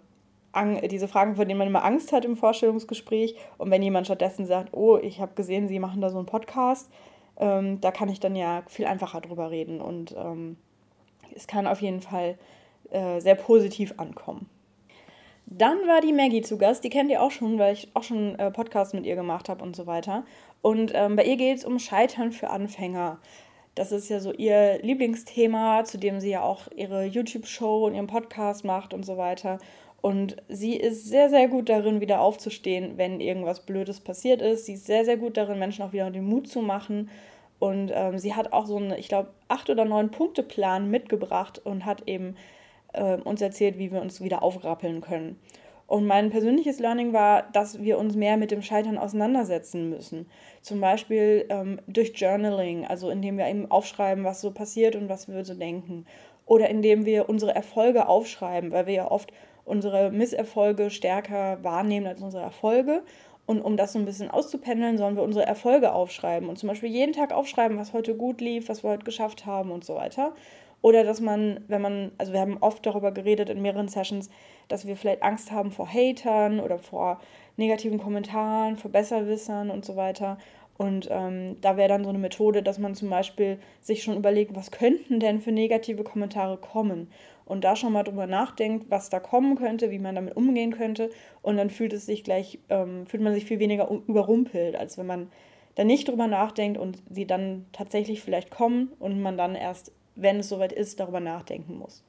diese 0.91 1.09
Fragen, 1.09 1.35
vor 1.35 1.45
denen 1.45 1.59
man 1.59 1.69
immer 1.69 1.85
Angst 1.85 2.11
hat 2.15 2.25
im 2.25 2.39
Vorstellungsgespräch. 2.39 3.37
Und 3.59 3.71
wenn 3.71 3.83
jemand 3.83 4.07
stattdessen 4.07 4.47
sagt, 4.47 4.73
oh, 4.73 4.97
ich 4.97 5.21
habe 5.21 5.35
gesehen, 5.35 5.69
Sie 5.69 5.79
machen 5.79 6.01
da 6.01 6.09
so 6.09 6.17
einen 6.17 6.27
Podcast, 6.27 6.91
ähm, 7.37 7.83
da 7.83 7.91
kann 7.91 8.09
ich 8.09 8.19
dann 8.19 8.35
ja 8.35 8.63
viel 8.67 8.87
einfacher 8.87 9.21
drüber 9.21 9.51
reden. 9.51 9.83
Und 9.83 10.17
ähm, 10.17 10.57
es 11.37 11.47
kann 11.47 11.67
auf 11.67 11.83
jeden 11.83 12.01
Fall 12.01 12.39
äh, 12.91 13.21
sehr 13.21 13.35
positiv 13.35 13.93
ankommen. 13.99 14.49
Dann 15.47 15.87
war 15.87 16.01
die 16.01 16.13
Maggie 16.13 16.43
zu 16.43 16.59
Gast, 16.59 16.85
die 16.85 16.91
kennt 16.91 17.11
ihr 17.11 17.23
auch 17.23 17.31
schon, 17.31 17.59
weil 17.59 17.75
ich 17.75 17.89
auch 17.95 18.03
schon 18.03 18.39
äh, 18.39 18.51
Podcasts 18.51 18.95
mit 18.95 19.07
ihr 19.07 19.15
gemacht 19.15 19.49
habe 19.49 19.63
und 19.63 19.77
so 19.77 19.87
weiter. 19.87 20.25
Und 20.63 20.93
ähm, 20.95 21.17
bei 21.17 21.25
ihr 21.25 21.37
geht 21.37 21.59
es 21.59 21.65
um 21.65 21.79
Scheitern 21.79 22.33
für 22.33 22.51
Anfänger. 22.51 23.19
Das 23.75 23.93
ist 23.93 24.09
ja 24.09 24.21
so 24.21 24.33
ihr 24.33 24.79
Lieblingsthema, 24.83 25.85
zu 25.85 25.99
dem 25.99 26.21
sie 26.21 26.31
ja 26.31 26.43
auch 26.43 26.69
ihre 26.75 27.05
YouTube-Show 27.05 27.87
und 27.87 27.95
ihren 27.95 28.07
Podcast 28.07 28.65
macht 28.65 28.95
und 28.95 29.05
so 29.05 29.17
weiter. 29.17 29.59
Und 30.01 30.37
sie 30.49 30.77
ist 30.77 31.07
sehr, 31.07 31.29
sehr 31.31 31.49
gut 31.49 31.69
darin, 31.69 32.01
wieder 32.01 32.21
aufzustehen, 32.21 32.99
wenn 32.99 33.21
irgendwas 33.21 33.65
Blödes 33.65 34.01
passiert 34.01 34.43
ist. 34.43 34.67
Sie 34.67 34.75
ist 34.75 34.87
sehr, 34.87 35.05
sehr 35.05 35.17
gut 35.17 35.37
darin, 35.37 35.59
Menschen 35.59 35.83
auch 35.83 35.93
wieder 35.93 36.11
den 36.11 36.27
Mut 36.27 36.47
zu 36.47 36.61
machen. 36.61 37.11
Und 37.59 37.91
ähm, 37.95 38.19
sie 38.19 38.35
hat 38.35 38.53
auch 38.53 38.67
so 38.67 38.77
einen, 38.77 38.93
ich 38.93 39.09
glaube, 39.09 39.31
acht 39.49 39.71
oder 39.71 39.85
neun 39.85 40.11
Punkte-Plan 40.11 40.91
mitgebracht 40.91 41.61
und 41.65 41.85
hat 41.85 42.07
eben 42.07 42.37
äh, 42.95 43.19
uns 43.23 43.41
erzählt, 43.41 43.79
wie 43.79 43.93
wir 43.93 44.01
uns 44.01 44.23
wieder 44.23 44.43
aufrappeln 44.43 45.01
können. 45.01 45.39
Und 45.87 46.07
mein 46.07 46.31
persönliches 46.31 46.79
Learning 46.79 47.13
war, 47.13 47.43
dass 47.53 47.83
wir 47.83 47.99
uns 47.99 48.17
mehr 48.17 48.37
mit 48.37 48.51
dem 48.51 48.63
Scheitern 48.63 48.97
auseinandersetzen 48.97 49.91
müssen. 49.91 50.27
Zum 50.63 50.81
Beispiel 50.81 51.45
ähm, 51.51 51.79
durch 51.87 52.13
Journaling, 52.17 52.87
also 52.87 53.11
indem 53.11 53.37
wir 53.37 53.47
eben 53.47 53.71
aufschreiben, 53.71 54.25
was 54.25 54.41
so 54.41 54.51
passiert 54.51 54.97
und 54.97 55.09
was 55.09 55.29
wir 55.29 55.45
so 55.45 55.55
denken. 55.55 56.07
Oder 56.47 56.71
indem 56.71 57.05
wir 57.05 57.29
unsere 57.29 57.55
Erfolge 57.55 58.09
aufschreiben, 58.09 58.73
weil 58.73 58.87
wir 58.87 58.95
ja 58.95 59.11
oft 59.11 59.33
unsere 59.65 60.11
Misserfolge 60.11 60.91
stärker 60.91 61.63
wahrnehmen 61.63 62.07
als 62.07 62.23
unsere 62.23 62.43
Erfolge. 62.43 63.03
Und 63.47 63.61
um 63.61 63.77
das 63.77 63.93
so 63.93 63.99
ein 63.99 64.07
bisschen 64.07 64.31
auszupendeln, 64.31 64.97
sollen 64.97 65.17
wir 65.17 65.23
unsere 65.23 65.45
Erfolge 65.45 65.93
aufschreiben 65.93 66.49
und 66.49 66.59
zum 66.59 66.69
Beispiel 66.71 66.89
jeden 66.89 67.13
Tag 67.13 67.31
aufschreiben, 67.33 67.77
was 67.77 67.93
heute 67.93 68.15
gut 68.17 68.41
lief, 68.41 68.71
was 68.71 68.83
wir 68.83 68.91
heute 68.91 69.05
geschafft 69.05 69.45
haben 69.45 69.71
und 69.71 69.85
so 69.85 69.97
weiter. 69.97 70.33
Oder 70.85 71.03
dass 71.03 71.23
man, 71.23 71.61
wenn 71.67 71.81
man, 71.81 72.13
also 72.19 72.35
wir 72.35 72.41
haben 72.41 72.59
oft 72.61 72.85
darüber 72.85 73.11
geredet 73.11 73.49
in 73.49 73.63
mehreren 73.63 73.89
Sessions, 73.89 74.29
dass 74.69 74.87
wir 74.87 74.97
vielleicht 74.97 75.23
Angst 75.23 75.51
haben 75.51 75.71
vor 75.71 75.89
Hatern 75.89 76.61
oder 76.61 76.79
vor 76.79 77.23
negativen 77.57 77.99
Kommentaren, 77.99 78.77
vor 78.77 78.91
Besserwissern 78.91 79.71
und 79.71 79.87
so 79.87 79.97
weiter. 79.97 80.37
Und 80.77 81.09
ähm, 81.11 81.57
da 81.63 81.79
wäre 81.79 81.89
dann 81.89 82.05
so 82.05 82.11
eine 82.11 82.19
Methode, 82.19 82.63
dass 82.63 82.79
man 82.79 82.95
zum 82.95 83.09
Beispiel 83.09 83.59
sich 83.81 84.03
schon 84.03 84.19
überlegt, 84.19 84.55
was 84.55 84.71
könnten 84.73 85.21
denn 85.21 85.41
für 85.41 85.53
negative 85.53 86.05
Kommentare 86.05 86.59
kommen. 86.59 87.11
Und 87.47 87.65
da 87.65 87.77
schon 87.77 87.95
mal 87.95 88.03
drüber 88.03 88.27
nachdenkt, 88.27 88.91
was 88.91 89.09
da 89.09 89.21
kommen 89.21 89.57
könnte, 89.57 89.91
wie 89.91 89.99
man 89.99 90.15
damit 90.15 90.37
umgehen 90.37 90.73
könnte. 90.73 91.09
Und 91.41 91.57
dann 91.57 91.71
fühlt 91.71 91.95
es 91.95 92.05
sich 92.05 92.25
gleich, 92.25 92.59
ähm, 92.69 93.07
fühlt 93.07 93.23
man 93.23 93.33
sich 93.33 93.47
viel 93.47 93.59
weniger 93.59 93.89
überrumpelt, 94.07 94.77
als 94.77 94.99
wenn 94.99 95.07
man 95.07 95.33
da 95.77 95.85
nicht 95.85 96.09
drüber 96.09 96.27
nachdenkt 96.27 96.77
und 96.79 97.03
sie 97.09 97.27
dann 97.27 97.65
tatsächlich 97.73 98.21
vielleicht 98.21 98.51
kommen 98.51 98.93
und 98.99 99.23
man 99.23 99.39
dann 99.39 99.55
erst 99.55 99.91
wenn 100.17 100.41
es 100.41 100.49
soweit 100.49 100.73
ist, 100.73 101.01
darüber 101.01 101.21
nachdenken 101.21 101.79
muss. 101.79 102.03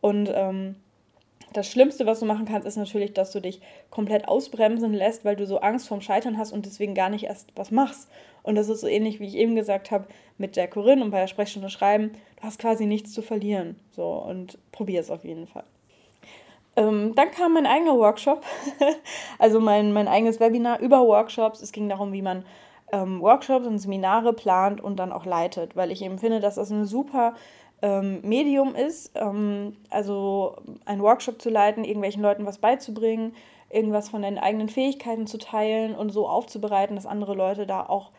Und 0.00 0.30
ähm, 0.32 0.76
das 1.54 1.70
Schlimmste, 1.70 2.04
was 2.04 2.20
du 2.20 2.26
machen 2.26 2.46
kannst, 2.46 2.66
ist 2.66 2.76
natürlich, 2.76 3.12
dass 3.12 3.30
du 3.30 3.40
dich 3.40 3.60
komplett 3.90 4.26
ausbremsen 4.26 4.92
lässt, 4.92 5.24
weil 5.24 5.36
du 5.36 5.46
so 5.46 5.60
Angst 5.60 5.88
vorm 5.88 6.00
Scheitern 6.00 6.36
hast 6.36 6.52
und 6.52 6.66
deswegen 6.66 6.94
gar 6.94 7.08
nicht 7.08 7.24
erst 7.24 7.52
was 7.54 7.70
machst. 7.70 8.10
Und 8.42 8.56
das 8.56 8.68
ist 8.68 8.80
so 8.80 8.86
ähnlich, 8.86 9.20
wie 9.20 9.26
ich 9.26 9.36
eben 9.36 9.54
gesagt 9.54 9.90
habe, 9.90 10.06
mit 10.36 10.56
der 10.56 10.68
Corinne 10.68 11.02
und 11.04 11.10
bei 11.10 11.20
der 11.20 11.28
Sprechstunde 11.28 11.70
schreiben. 11.70 12.12
Du 12.36 12.42
hast 12.42 12.58
quasi 12.58 12.86
nichts 12.86 13.12
zu 13.12 13.22
verlieren. 13.22 13.76
So, 13.92 14.04
und 14.04 14.58
probier 14.72 15.00
es 15.00 15.10
auf 15.10 15.24
jeden 15.24 15.46
Fall. 15.46 15.64
Ähm, 16.76 17.14
dann 17.14 17.30
kam 17.30 17.52
mein 17.52 17.66
eigener 17.66 17.96
Workshop, 17.96 18.44
also 19.38 19.60
mein, 19.60 19.92
mein 19.92 20.08
eigenes 20.08 20.40
Webinar 20.40 20.80
über 20.80 21.06
Workshops. 21.06 21.62
Es 21.62 21.70
ging 21.70 21.88
darum, 21.88 22.12
wie 22.12 22.22
man 22.22 22.44
ähm, 22.92 23.20
Workshops 23.20 23.66
und 23.66 23.78
Seminare 23.78 24.32
plant 24.32 24.80
und 24.80 24.96
dann 24.96 25.12
auch 25.12 25.26
leitet, 25.26 25.76
weil 25.76 25.90
ich 25.90 26.02
eben 26.02 26.18
finde, 26.18 26.40
dass 26.40 26.56
das 26.56 26.70
ein 26.70 26.86
super 26.86 27.34
ähm, 27.82 28.20
Medium 28.22 28.74
ist, 28.74 29.12
ähm, 29.14 29.76
also 29.90 30.56
einen 30.84 31.02
Workshop 31.02 31.40
zu 31.40 31.50
leiten, 31.50 31.84
irgendwelchen 31.84 32.22
Leuten 32.22 32.46
was 32.46 32.58
beizubringen, 32.58 33.34
irgendwas 33.70 34.08
von 34.08 34.22
deinen 34.22 34.38
eigenen 34.38 34.68
Fähigkeiten 34.68 35.26
zu 35.26 35.38
teilen 35.38 35.94
und 35.94 36.10
so 36.10 36.28
aufzubereiten, 36.28 36.96
dass 36.96 37.06
andere 37.06 37.34
Leute 37.34 37.66
da 37.66 37.84
auch 37.84 38.10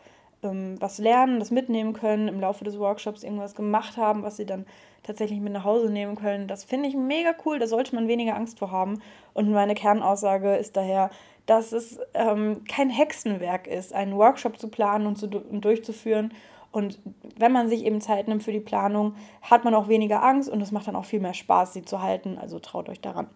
ähm, 0.42 0.76
was 0.80 0.98
lernen, 0.98 1.38
das 1.38 1.50
mitnehmen 1.50 1.94
können, 1.94 2.28
im 2.28 2.40
Laufe 2.40 2.64
des 2.64 2.78
Workshops 2.78 3.22
irgendwas 3.22 3.54
gemacht 3.54 3.96
haben, 3.96 4.22
was 4.22 4.36
sie 4.36 4.46
dann 4.46 4.66
tatsächlich 5.02 5.40
mit 5.40 5.52
nach 5.52 5.64
Hause 5.64 5.90
nehmen 5.90 6.16
können. 6.16 6.48
Das 6.48 6.64
finde 6.64 6.88
ich 6.88 6.96
mega 6.96 7.34
cool, 7.44 7.58
da 7.58 7.66
sollte 7.66 7.94
man 7.94 8.08
weniger 8.08 8.36
Angst 8.36 8.58
vor 8.58 8.70
haben. 8.70 9.00
Und 9.34 9.50
meine 9.50 9.74
Kernaussage 9.74 10.56
ist 10.56 10.76
daher, 10.76 11.10
dass 11.46 11.72
es 11.72 11.98
ähm, 12.14 12.64
kein 12.64 12.90
Hexenwerk 12.90 13.66
ist, 13.66 13.92
einen 13.92 14.16
Workshop 14.16 14.58
zu 14.58 14.68
planen 14.68 15.06
und, 15.06 15.16
zu, 15.16 15.26
und 15.26 15.64
durchzuführen. 15.64 16.32
Und 16.72 16.98
wenn 17.38 17.52
man 17.52 17.68
sich 17.68 17.84
eben 17.84 18.00
Zeit 18.00 18.28
nimmt 18.28 18.42
für 18.42 18.52
die 18.52 18.60
Planung, 18.60 19.14
hat 19.42 19.64
man 19.64 19.74
auch 19.74 19.88
weniger 19.88 20.22
Angst 20.22 20.50
und 20.50 20.60
es 20.60 20.72
macht 20.72 20.88
dann 20.88 20.96
auch 20.96 21.04
viel 21.04 21.20
mehr 21.20 21.34
Spaß, 21.34 21.72
sie 21.72 21.82
zu 21.82 22.02
halten. 22.02 22.36
Also 22.38 22.58
traut 22.58 22.88
euch 22.88 23.00
daran. 23.00 23.28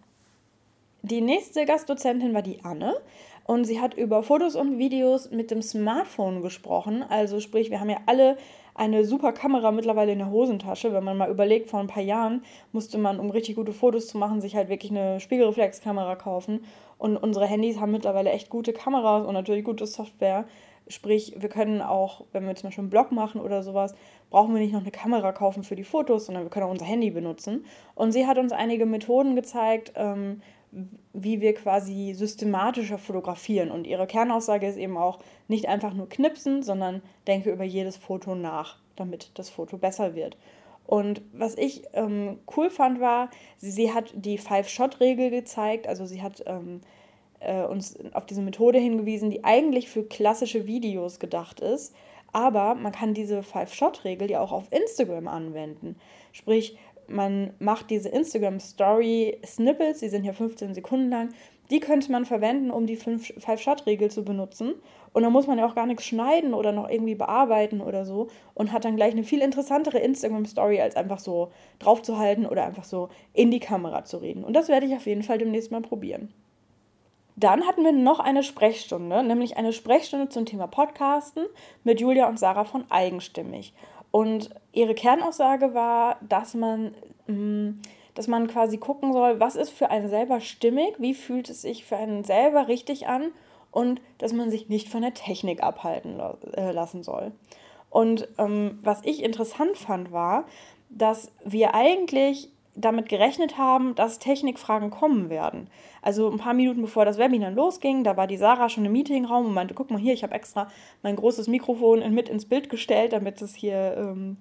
Die 1.03 1.23
nächste 1.23 1.65
Gastdozentin 1.65 2.35
war 2.35 2.43
die 2.43 2.63
Anne 2.63 2.95
und 3.45 3.65
sie 3.65 3.81
hat 3.81 3.95
über 3.95 4.23
Fotos 4.23 4.55
und 4.55 4.79
Videos 4.79 5.31
mit 5.31 5.51
dem 5.51 5.63
Smartphone 5.63 6.43
gesprochen. 6.43 7.03
Also 7.09 7.41
sprich, 7.41 7.71
wir 7.71 7.81
haben 7.81 7.89
ja 7.89 8.01
alle 8.05 8.37
eine 8.75 9.05
super 9.05 9.33
Kamera 9.33 9.73
mittlerweile 9.73 10.13
in 10.13 10.19
der 10.19 10.31
Hosentasche. 10.31 10.93
Wenn 10.93 11.05
man 11.05 11.17
mal 11.17 11.31
überlegt, 11.31 11.69
vor 11.69 11.81
ein 11.81 11.87
paar 11.87 12.03
Jahren 12.03 12.45
musste 12.73 12.99
man, 12.99 13.19
um 13.19 13.31
richtig 13.31 13.57
gute 13.57 13.73
Fotos 13.73 14.09
zu 14.09 14.19
machen, 14.19 14.41
sich 14.41 14.57
halt 14.57 14.69
wirklich 14.69 14.91
eine 14.91 15.21
Spiegelreflexkamera 15.21 16.17
kaufen. 16.17 16.65
Und 17.01 17.17
unsere 17.17 17.47
Handys 17.47 17.81
haben 17.81 17.93
mittlerweile 17.93 18.31
echt 18.31 18.51
gute 18.51 18.75
Kameras 18.75 19.27
und 19.27 19.33
natürlich 19.33 19.65
gute 19.65 19.87
Software. 19.87 20.45
Sprich, 20.87 21.35
wir 21.39 21.49
können 21.49 21.81
auch, 21.81 22.27
wenn 22.33 22.47
wir 22.47 22.55
zum 22.57 22.69
Beispiel 22.69 22.83
einen 22.83 22.91
Blog 22.91 23.11
machen 23.11 23.41
oder 23.41 23.63
sowas, 23.63 23.95
brauchen 24.29 24.53
wir 24.53 24.61
nicht 24.61 24.75
noch 24.75 24.83
eine 24.83 24.91
Kamera 24.91 25.33
kaufen 25.33 25.63
für 25.63 25.77
die 25.77 25.85
Fotos, 25.85 26.27
sondern 26.27 26.45
wir 26.45 26.51
können 26.51 26.67
auch 26.67 26.71
unser 26.71 26.85
Handy 26.85 27.11
benutzen. 27.11 27.65
Und 27.95 28.13
sie 28.13 28.27
hat 28.27 28.37
uns 28.37 28.53
einige 28.53 28.85
Methoden 28.85 29.35
gezeigt, 29.35 29.93
ähm, 29.97 30.43
wie 31.15 31.41
wir 31.41 31.55
quasi 31.55 32.13
systematischer 32.13 32.99
fotografieren. 32.99 33.71
Und 33.71 33.87
ihre 33.87 34.07
Kernaussage 34.07 34.67
ist 34.67 34.77
eben 34.77 34.99
auch, 34.99 35.21
nicht 35.49 35.69
einfach 35.69 35.95
nur 35.95 36.09
knipsen, 36.09 36.63
sondern 36.63 37.01
denke 37.27 37.51
über 37.51 37.65
jedes 37.65 37.97
Foto 37.97 38.35
nach, 38.35 38.77
damit 38.97 39.31
das 39.39 39.49
Foto 39.49 39.79
besser 39.79 40.15
wird. 40.15 40.37
Und 40.91 41.23
was 41.33 41.57
ich 41.57 41.85
ähm, 41.93 42.41
cool 42.57 42.69
fand, 42.69 42.99
war, 42.99 43.31
sie, 43.59 43.71
sie 43.71 43.95
hat 43.95 44.13
die 44.13 44.39
Five-Shot-Regel 44.39 45.31
gezeigt. 45.31 45.87
Also 45.87 46.05
sie 46.05 46.21
hat 46.21 46.43
ähm, 46.47 46.81
äh, 47.39 47.63
uns 47.63 47.97
auf 48.13 48.27
diese 48.27 48.43
Methode 48.43 48.81
hingewiesen, 48.81 49.31
die 49.31 49.45
eigentlich 49.45 49.89
für 49.89 50.03
klassische 50.03 50.67
Videos 50.67 51.21
gedacht 51.21 51.61
ist. 51.61 51.95
Aber 52.33 52.75
man 52.75 52.91
kann 52.91 53.15
diese 53.15 53.45
Five-Shot-Regel 53.45 54.33
ja 54.33 54.41
auch 54.41 54.51
auf 54.51 54.67
Instagram 54.73 55.29
anwenden. 55.29 55.95
Sprich, 56.33 56.77
man 57.07 57.53
macht 57.61 57.91
diese 57.91 58.09
Instagram-Story-Snippets, 58.09 60.01
die 60.01 60.09
sind 60.09 60.25
ja 60.25 60.33
15 60.33 60.75
Sekunden 60.75 61.09
lang, 61.09 61.29
die 61.71 61.81
könnte 61.81 62.11
man 62.11 62.25
verwenden, 62.25 62.71
um 62.71 62.87
die 62.87 62.97
Five-Shot-Regel 62.97 64.11
zu 64.11 64.25
benutzen. 64.25 64.75
Und 65.13 65.23
dann 65.23 65.33
muss 65.33 65.47
man 65.47 65.59
ja 65.59 65.67
auch 65.67 65.75
gar 65.75 65.87
nichts 65.87 66.05
schneiden 66.05 66.55
oder 66.55 66.73
noch 66.73 66.89
irgendwie 66.89 67.15
bearbeiten 67.15 67.81
oder 67.81 68.05
so 68.05 68.29
und 68.55 68.73
hat 68.73 68.85
dann 68.85 68.97
gleich 68.97 69.13
eine 69.13 69.25
viel 69.25 69.41
interessantere 69.41 69.99
Instagram-Story, 69.99 70.81
als 70.81 70.97
einfach 70.97 71.19
so 71.19 71.51
draufzuhalten 71.79 72.47
oder 72.47 72.65
einfach 72.65 72.85
so 72.85 73.09
in 73.33 73.51
die 73.51 73.61
Kamera 73.61 74.05
zu 74.05 74.19
reden. 74.19 74.45
Und 74.45 74.55
das 74.55 74.69
werde 74.69 74.87
ich 74.87 74.95
auf 74.95 75.07
jeden 75.07 75.23
Fall 75.23 75.39
demnächst 75.39 75.73
mal 75.73 75.83
probieren. 75.83 76.33
Dann 77.37 77.67
hatten 77.67 77.85
wir 77.85 77.93
noch 77.93 78.21
eine 78.21 78.43
Sprechstunde, 78.43 79.23
nämlich 79.23 79.57
eine 79.57 79.73
Sprechstunde 79.73 80.29
zum 80.29 80.45
Thema 80.45 80.67
Podcasten 80.67 81.47
mit 81.85 82.01
Julia 82.01 82.29
und 82.29 82.39
Sarah 82.39 82.65
von 82.65 82.85
Eigenstimmig. 82.91 83.73
Und 84.11 84.51
ihre 84.73 84.95
Kernaussage 84.95 85.73
war, 85.73 86.19
dass 86.29 86.55
man, 86.55 86.95
mm, 87.27 87.81
dass 88.21 88.29
man 88.29 88.49
quasi 88.49 88.77
gucken 88.77 89.15
soll, 89.15 89.41
was 89.41 89.57
ist 89.57 89.71
für 89.71 89.89
einen 89.89 90.11
selber 90.11 90.43
stimmig, 90.43 90.93
wie 90.99 91.15
fühlt 91.15 91.49
es 91.49 91.63
sich 91.63 91.87
für 91.87 91.97
einen 91.97 92.23
selber 92.23 92.69
richtig 92.69 93.07
an 93.07 93.33
und 93.71 94.03
dass 94.19 94.35
man 94.35 94.51
sich 94.51 94.69
nicht 94.69 94.91
von 94.91 95.01
der 95.01 95.15
Technik 95.15 95.63
abhalten 95.63 96.21
äh, 96.53 96.71
lassen 96.71 97.03
soll. 97.03 97.33
Und 97.89 98.29
ähm, 98.37 98.79
was 98.83 99.01
ich 99.07 99.23
interessant 99.23 99.79
fand, 99.79 100.13
war, 100.13 100.45
dass 100.91 101.33
wir 101.47 101.75
eigentlich 101.75 102.51
damit 102.75 103.09
gerechnet 103.09 103.57
haben, 103.57 103.95
dass 103.95 104.19
Technikfragen 104.19 104.91
kommen 104.91 105.31
werden. 105.31 105.71
Also 106.03 106.31
ein 106.31 106.37
paar 106.37 106.53
Minuten 106.53 106.83
bevor 106.83 107.07
das 107.07 107.17
Webinar 107.17 107.53
losging, 107.53 108.05
da 108.05 108.19
war 108.19 108.27
die 108.27 108.37
Sarah 108.37 108.69
schon 108.69 108.85
im 108.85 108.93
Meetingraum 108.93 109.47
und 109.47 109.55
meinte, 109.55 109.73
guck 109.73 109.91
mal 109.91 109.99
hier, 109.99 110.13
ich 110.13 110.25
habe 110.25 110.35
extra 110.35 110.69
mein 111.03 111.17
großes 111.17 111.49
Mikrofon 111.49 112.01
mit 112.13 112.29
ins 112.29 112.45
Bild 112.45 112.69
gestellt, 112.69 113.15
damit 113.15 113.41
es 113.41 113.55
hier 113.55 113.95
ähm, 113.97 114.37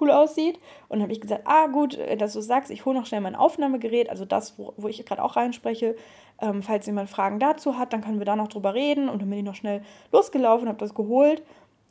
cool 0.00 0.10
aussieht. 0.10 0.58
Und 0.88 1.02
habe 1.02 1.12
ich 1.12 1.20
gesagt, 1.20 1.42
ah 1.44 1.66
gut, 1.66 1.96
äh, 1.96 2.16
dass 2.16 2.32
du 2.32 2.40
sagst, 2.40 2.70
ich 2.70 2.84
hole 2.84 2.98
noch 2.98 3.06
schnell 3.06 3.20
mein 3.20 3.34
Aufnahmegerät, 3.34 4.10
also 4.10 4.24
das, 4.24 4.58
wo, 4.58 4.72
wo 4.76 4.88
ich 4.88 5.04
gerade 5.04 5.22
auch 5.22 5.36
reinspreche. 5.36 5.96
Ähm, 6.40 6.62
falls 6.62 6.86
jemand 6.86 7.10
Fragen 7.10 7.38
dazu 7.38 7.78
hat, 7.78 7.92
dann 7.92 8.00
können 8.00 8.18
wir 8.18 8.24
da 8.24 8.36
noch 8.36 8.48
drüber 8.48 8.74
reden. 8.74 9.08
Und 9.08 9.22
dann 9.22 9.28
bin 9.28 9.38
ich 9.38 9.44
noch 9.44 9.54
schnell 9.54 9.82
losgelaufen, 10.12 10.68
habe 10.68 10.78
das 10.78 10.94
geholt. 10.94 11.42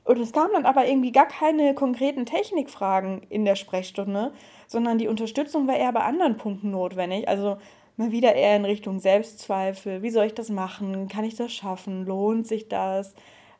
Und 0.09 0.19
es 0.19 0.31
kamen 0.31 0.53
dann 0.53 0.65
aber 0.65 0.87
irgendwie 0.87 1.11
gar 1.11 1.27
keine 1.27 1.75
konkreten 1.75 2.25
Technikfragen 2.25 3.21
in 3.29 3.45
der 3.45 3.55
Sprechstunde, 3.55 4.31
sondern 4.65 4.97
die 4.97 5.07
Unterstützung 5.07 5.67
war 5.67 5.75
eher 5.75 5.93
bei 5.93 6.01
anderen 6.01 6.37
Punkten 6.37 6.71
notwendig. 6.71 7.27
Also 7.27 7.57
mal 7.95 8.11
wieder 8.11 8.33
eher 8.33 8.55
in 8.55 8.65
Richtung 8.65 8.99
Selbstzweifel. 8.99 10.01
Wie 10.01 10.09
soll 10.09 10.25
ich 10.25 10.33
das 10.33 10.49
machen? 10.49 11.09
Kann 11.09 11.25
ich 11.25 11.35
das 11.35 11.53
schaffen? 11.53 12.07
Lohnt 12.07 12.47
sich 12.47 12.67
das? 12.69 13.13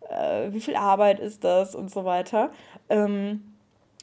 Äh, 0.10 0.52
wie 0.52 0.62
viel 0.62 0.76
Arbeit 0.76 1.20
ist 1.20 1.44
das? 1.44 1.76
Und 1.76 1.92
so 1.92 2.04
weiter. 2.04 2.50
Ähm, 2.90 3.44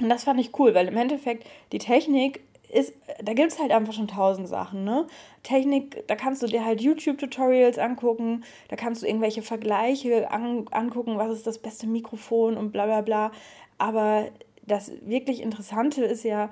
und 0.00 0.08
das 0.08 0.24
fand 0.24 0.40
ich 0.40 0.58
cool, 0.58 0.74
weil 0.74 0.88
im 0.88 0.96
Endeffekt 0.96 1.46
die 1.72 1.78
Technik 1.78 2.42
ist, 2.72 2.94
da 3.22 3.32
gibt 3.32 3.52
es 3.52 3.60
halt 3.60 3.70
einfach 3.70 3.92
schon 3.92 4.08
tausend 4.08 4.48
Sachen, 4.48 4.84
ne? 4.84 5.06
Technik, 5.42 6.06
da 6.08 6.16
kannst 6.16 6.42
du 6.42 6.46
dir 6.46 6.64
halt 6.64 6.80
YouTube-Tutorials 6.80 7.78
angucken, 7.78 8.44
da 8.68 8.76
kannst 8.76 9.02
du 9.02 9.06
irgendwelche 9.06 9.42
Vergleiche 9.42 10.30
an, 10.30 10.66
angucken, 10.70 11.16
was 11.16 11.32
ist 11.32 11.46
das 11.46 11.58
beste 11.58 11.86
Mikrofon 11.86 12.56
und 12.56 12.72
bla 12.72 12.86
bla 12.86 13.00
bla. 13.02 13.32
Aber 13.78 14.26
das 14.66 14.90
wirklich 15.02 15.40
Interessante 15.40 16.04
ist 16.04 16.24
ja, 16.24 16.50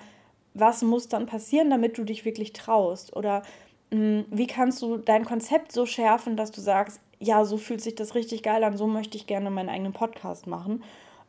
was 0.54 0.82
muss 0.82 1.08
dann 1.08 1.26
passieren, 1.26 1.70
damit 1.70 1.98
du 1.98 2.04
dich 2.04 2.24
wirklich 2.24 2.52
traust? 2.52 3.14
Oder 3.16 3.42
mh, 3.90 3.98
hm, 3.98 4.24
wie 4.30 4.46
kannst 4.46 4.80
du 4.82 4.98
dein 4.98 5.24
Konzept 5.24 5.72
so 5.72 5.84
schärfen, 5.84 6.36
dass 6.36 6.52
du 6.52 6.60
sagst, 6.60 7.00
ja, 7.18 7.44
so 7.44 7.56
fühlt 7.56 7.80
sich 7.80 7.94
das 7.94 8.14
richtig 8.14 8.42
geil 8.42 8.62
an, 8.64 8.76
so 8.76 8.86
möchte 8.86 9.16
ich 9.16 9.26
gerne 9.26 9.50
meinen 9.50 9.68
eigenen 9.68 9.92
Podcast 9.92 10.46
machen. 10.46 10.82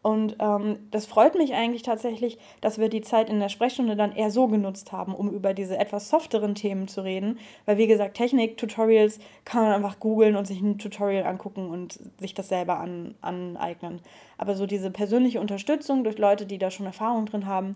Und 0.06 0.36
ähm, 0.38 0.78
das 0.92 1.08
freut 1.08 1.34
mich 1.34 1.56
eigentlich 1.56 1.82
tatsächlich, 1.82 2.38
dass 2.62 2.78
wir 2.78 2.90
die 2.90 3.02
Zeit 3.02 3.28
in 3.28 3.40
der 3.40 3.50
Sprechstunde 3.50 3.96
dann 3.96 4.16
eher 4.16 4.30
so 4.30 4.46
genutzt 4.46 4.92
haben, 4.92 5.16
um 5.16 5.32
über 5.32 5.56
diese 5.56 5.80
etwas 5.80 6.10
softeren 6.10 6.54
Themen 6.54 6.88
zu 6.88 7.02
reden. 7.04 7.40
Weil, 7.66 7.80
wie 7.80 7.88
gesagt, 7.88 8.16
Technik-Tutorials 8.16 9.18
kann 9.46 9.64
man 9.64 9.74
einfach 9.74 9.98
googeln 10.00 10.36
und 10.36 10.46
sich 10.46 10.62
ein 10.62 10.78
Tutorial 10.78 11.26
angucken 11.26 11.72
und 11.72 12.00
sich 12.20 12.36
das 12.36 12.50
selber 12.50 12.80
an, 12.80 13.16
aneignen. 13.22 14.00
Aber 14.38 14.56
so 14.56 14.68
diese 14.68 14.92
persönliche 14.92 15.42
Unterstützung 15.42 16.04
durch 16.04 16.20
Leute, 16.20 16.46
die 16.46 16.60
da 16.60 16.70
schon 16.70 16.86
Erfahrung 16.86 17.26
drin 17.26 17.48
haben, 17.48 17.76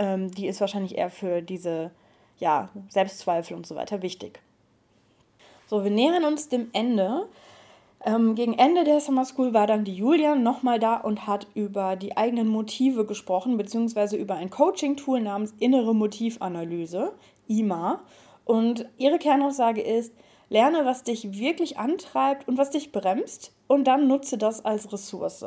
ähm, 0.00 0.32
die 0.32 0.48
ist 0.48 0.60
wahrscheinlich 0.60 0.98
eher 0.98 1.10
für 1.10 1.42
diese 1.42 1.92
ja, 2.40 2.70
Selbstzweifel 2.88 3.56
und 3.56 3.68
so 3.68 3.76
weiter 3.76 4.02
wichtig. 4.02 4.40
So, 5.68 5.84
wir 5.84 5.92
nähern 5.92 6.24
uns 6.24 6.48
dem 6.48 6.70
Ende. 6.72 7.28
Ähm, 8.04 8.36
gegen 8.36 8.54
Ende 8.54 8.84
der 8.84 9.00
Summer 9.00 9.24
School 9.24 9.52
war 9.54 9.66
dann 9.66 9.84
die 9.84 9.94
Julia 9.94 10.36
nochmal 10.36 10.78
da 10.78 10.96
und 10.96 11.26
hat 11.26 11.48
über 11.54 11.96
die 11.96 12.16
eigenen 12.16 12.48
Motive 12.48 13.04
gesprochen, 13.04 13.56
beziehungsweise 13.56 14.16
über 14.16 14.34
ein 14.34 14.50
Coaching-Tool 14.50 15.20
namens 15.20 15.52
Innere 15.58 15.94
Motivanalyse, 15.94 17.12
IMA. 17.48 18.00
Und 18.44 18.88
ihre 18.98 19.18
Kernaussage 19.18 19.82
ist, 19.82 20.14
lerne, 20.48 20.84
was 20.84 21.02
dich 21.02 21.38
wirklich 21.38 21.78
antreibt 21.78 22.48
und 22.48 22.56
was 22.56 22.70
dich 22.70 22.92
bremst 22.92 23.52
und 23.66 23.84
dann 23.84 24.06
nutze 24.06 24.38
das 24.38 24.64
als 24.64 24.92
Ressource. 24.92 25.44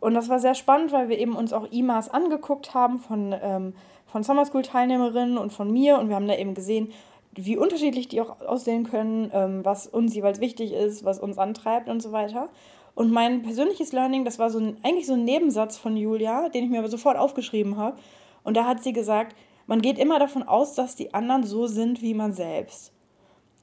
Und 0.00 0.14
das 0.14 0.28
war 0.28 0.40
sehr 0.40 0.54
spannend, 0.54 0.92
weil 0.92 1.08
wir 1.08 1.18
eben 1.18 1.36
uns 1.36 1.52
auch 1.52 1.70
IMAs 1.70 2.08
angeguckt 2.08 2.74
haben 2.74 2.98
von, 2.98 3.34
ähm, 3.40 3.74
von 4.06 4.22
Summer 4.22 4.44
School-Teilnehmerinnen 4.44 5.38
und 5.38 5.52
von 5.52 5.70
mir 5.72 5.98
und 5.98 6.08
wir 6.08 6.16
haben 6.16 6.28
da 6.28 6.36
eben 6.36 6.54
gesehen, 6.54 6.92
wie 7.36 7.56
unterschiedlich 7.56 8.08
die 8.08 8.20
auch 8.20 8.40
aussehen 8.40 8.84
können, 8.84 9.30
ähm, 9.32 9.64
was 9.64 9.86
uns 9.86 10.14
jeweils 10.14 10.40
wichtig 10.40 10.72
ist, 10.72 11.04
was 11.04 11.18
uns 11.18 11.38
antreibt 11.38 11.88
und 11.88 12.00
so 12.00 12.12
weiter. 12.12 12.48
Und 12.94 13.12
mein 13.12 13.42
persönliches 13.42 13.92
Learning, 13.92 14.24
das 14.24 14.38
war 14.38 14.50
so 14.50 14.58
ein, 14.58 14.78
eigentlich 14.82 15.06
so 15.06 15.12
ein 15.12 15.24
Nebensatz 15.24 15.76
von 15.76 15.96
Julia, 15.96 16.48
den 16.48 16.64
ich 16.64 16.70
mir 16.70 16.78
aber 16.78 16.88
sofort 16.88 17.18
aufgeschrieben 17.18 17.76
habe. 17.76 17.98
Und 18.42 18.56
da 18.56 18.64
hat 18.64 18.82
sie 18.82 18.92
gesagt, 18.92 19.36
man 19.66 19.82
geht 19.82 19.98
immer 19.98 20.18
davon 20.18 20.42
aus, 20.42 20.74
dass 20.74 20.96
die 20.96 21.12
anderen 21.12 21.44
so 21.44 21.66
sind 21.66 22.00
wie 22.00 22.14
man 22.14 22.32
selbst. 22.32 22.92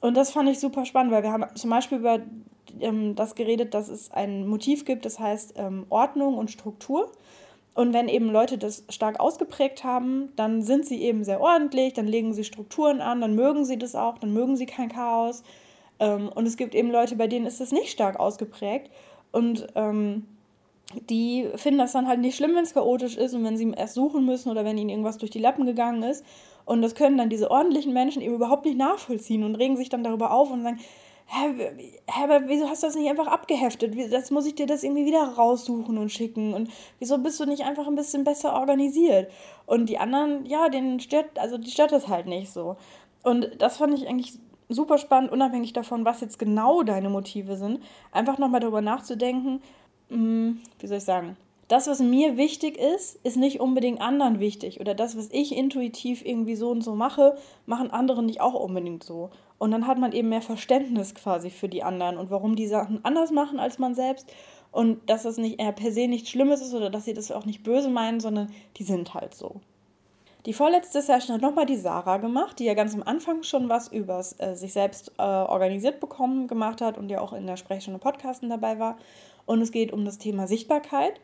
Und 0.01 0.17
das 0.17 0.31
fand 0.31 0.49
ich 0.49 0.59
super 0.59 0.85
spannend, 0.85 1.13
weil 1.13 1.23
wir 1.23 1.31
haben 1.31 1.45
zum 1.55 1.69
Beispiel 1.69 1.97
über 1.97 2.19
ähm, 2.79 3.15
das 3.15 3.35
geredet, 3.35 3.73
dass 3.73 3.87
es 3.87 4.11
ein 4.11 4.45
Motiv 4.45 4.85
gibt, 4.85 5.05
das 5.05 5.19
heißt 5.19 5.53
ähm, 5.55 5.85
Ordnung 5.89 6.37
und 6.37 6.51
Struktur. 6.51 7.11
Und 7.75 7.93
wenn 7.93 8.07
eben 8.07 8.29
Leute 8.29 8.57
das 8.57 8.83
stark 8.89 9.19
ausgeprägt 9.19 9.83
haben, 9.83 10.29
dann 10.35 10.61
sind 10.61 10.85
sie 10.85 11.01
eben 11.01 11.23
sehr 11.23 11.41
ordentlich, 11.41 11.93
dann 11.93 12.07
legen 12.07 12.33
sie 12.33 12.43
Strukturen 12.43 13.01
an, 13.01 13.19
dann 13.19 13.35
mögen 13.35 13.65
sie 13.65 13.79
das 13.79 13.95
auch, 13.95 14.19
dann 14.19 14.33
mögen 14.33 14.55
sie 14.55 14.67
kein 14.67 14.89
Chaos. 14.89 15.43
Ähm, 15.99 16.29
und 16.29 16.45
es 16.45 16.55
gibt 16.55 16.75
eben 16.75 16.91
Leute, 16.91 17.15
bei 17.15 17.27
denen 17.27 17.47
ist 17.47 17.59
das 17.59 17.71
nicht 17.71 17.89
stark 17.89 18.19
ausgeprägt. 18.19 18.91
Und 19.31 19.67
ähm, 19.73 20.25
die 21.09 21.49
finden 21.55 21.79
das 21.79 21.93
dann 21.93 22.07
halt 22.07 22.19
nicht 22.19 22.35
schlimm, 22.35 22.55
wenn 22.55 22.63
es 22.63 22.75
chaotisch 22.75 23.17
ist 23.17 23.33
und 23.33 23.43
wenn 23.43 23.57
sie 23.57 23.71
erst 23.71 23.95
suchen 23.95 24.25
müssen 24.25 24.49
oder 24.49 24.63
wenn 24.63 24.77
ihnen 24.77 24.89
irgendwas 24.89 25.17
durch 25.17 25.31
die 25.31 25.39
Lappen 25.39 25.65
gegangen 25.65 26.03
ist. 26.03 26.23
Und 26.65 26.81
das 26.81 26.95
können 26.95 27.17
dann 27.17 27.29
diese 27.29 27.49
ordentlichen 27.49 27.93
Menschen 27.93 28.21
eben 28.21 28.35
überhaupt 28.35 28.65
nicht 28.65 28.77
nachvollziehen 28.77 29.43
und 29.43 29.55
regen 29.55 29.77
sich 29.77 29.89
dann 29.89 30.03
darüber 30.03 30.31
auf 30.31 30.51
und 30.51 30.63
sagen, 30.63 30.79
hä, 31.27 32.23
aber 32.23 32.47
wieso 32.47 32.69
hast 32.69 32.83
du 32.83 32.87
das 32.87 32.95
nicht 32.95 33.09
einfach 33.09 33.27
abgeheftet? 33.27 33.95
Jetzt 33.95 34.31
muss 34.31 34.45
ich 34.45 34.55
dir 34.55 34.67
das 34.67 34.83
irgendwie 34.83 35.05
wieder 35.05 35.23
raussuchen 35.23 35.97
und 35.97 36.09
schicken. 36.09 36.53
Und 36.53 36.69
wieso 36.99 37.17
bist 37.17 37.39
du 37.39 37.45
nicht 37.45 37.63
einfach 37.63 37.87
ein 37.87 37.95
bisschen 37.95 38.23
besser 38.23 38.53
organisiert? 38.53 39.31
Und 39.65 39.87
die 39.87 39.97
anderen, 39.97 40.45
ja, 40.45 40.69
denen 40.69 40.99
stört, 40.99 41.39
also 41.39 41.57
die 41.57 41.71
stört 41.71 41.91
das 41.91 42.07
halt 42.07 42.27
nicht 42.27 42.51
so. 42.51 42.75
Und 43.23 43.49
das 43.59 43.77
fand 43.77 43.93
ich 43.93 44.07
eigentlich 44.07 44.37
super 44.69 44.97
spannend, 44.97 45.31
unabhängig 45.31 45.73
davon, 45.73 46.05
was 46.05 46.21
jetzt 46.21 46.39
genau 46.39 46.83
deine 46.83 47.09
Motive 47.09 47.55
sind, 47.55 47.79
einfach 48.11 48.37
nochmal 48.37 48.59
darüber 48.59 48.81
nachzudenken, 48.81 49.61
mh, 50.09 50.17
hm, 50.17 50.61
wie 50.79 50.87
soll 50.87 50.97
ich 50.97 51.03
sagen, 51.03 51.37
das, 51.69 51.87
was 51.87 51.99
mir 52.01 52.37
wichtig 52.37 52.77
ist, 52.77 53.19
ist 53.23 53.37
nicht 53.37 53.59
unbedingt 53.59 54.01
anderen 54.01 54.39
wichtig. 54.39 54.79
Oder 54.79 54.93
das, 54.93 55.17
was 55.17 55.29
ich 55.31 55.55
intuitiv 55.55 56.23
irgendwie 56.25 56.55
so 56.55 56.69
und 56.69 56.81
so 56.81 56.93
mache, 56.93 57.35
machen 57.65 57.89
andere 57.89 58.21
nicht 58.21 58.41
auch 58.41 58.53
unbedingt 58.53 59.03
so. 59.03 59.29
Und 59.63 59.71
dann 59.71 59.87
hat 59.87 59.97
man 59.97 60.11
eben 60.11 60.27
mehr 60.27 60.41
Verständnis 60.41 61.15
quasi 61.15 61.49
für 61.49 61.69
die 61.69 61.83
anderen 61.83 62.17
und 62.17 62.29
warum 62.29 62.57
die 62.57 62.67
Sachen 62.67 62.99
anders 63.05 63.31
machen 63.31 63.61
als 63.61 63.79
man 63.79 63.95
selbst. 63.95 64.29
Und 64.73 65.09
dass 65.09 65.23
das 65.23 65.37
nicht 65.37 65.61
eher 65.61 65.71
per 65.71 65.93
se 65.93 66.09
nichts 66.09 66.29
Schlimmes 66.29 66.61
ist 66.61 66.73
oder 66.73 66.89
dass 66.89 67.05
sie 67.05 67.13
das 67.13 67.31
auch 67.31 67.45
nicht 67.45 67.63
böse 67.63 67.87
meinen, 67.87 68.19
sondern 68.19 68.51
die 68.75 68.83
sind 68.83 69.13
halt 69.13 69.33
so. 69.33 69.61
Die 70.45 70.51
vorletzte 70.51 71.01
Session 71.01 71.35
hat 71.35 71.41
nochmal 71.41 71.65
die 71.65 71.77
Sarah 71.77 72.17
gemacht, 72.17 72.59
die 72.59 72.65
ja 72.65 72.73
ganz 72.73 72.93
am 72.93 73.03
Anfang 73.03 73.43
schon 73.43 73.69
was 73.69 73.87
über 73.87 74.21
äh, 74.39 74.53
sich 74.53 74.73
selbst 74.73 75.13
äh, 75.17 75.21
organisiert 75.21 76.01
bekommen 76.01 76.47
gemacht 76.47 76.81
hat 76.81 76.97
und 76.97 77.09
ja 77.09 77.21
auch 77.21 77.31
in 77.31 77.47
der 77.47 77.55
Sprechstunde 77.55 78.01
Podcasten 78.01 78.49
dabei 78.49 78.79
war. 78.79 78.97
Und 79.45 79.61
es 79.61 79.71
geht 79.71 79.93
um 79.93 80.03
das 80.03 80.17
Thema 80.17 80.45
Sichtbarkeit. 80.45 81.21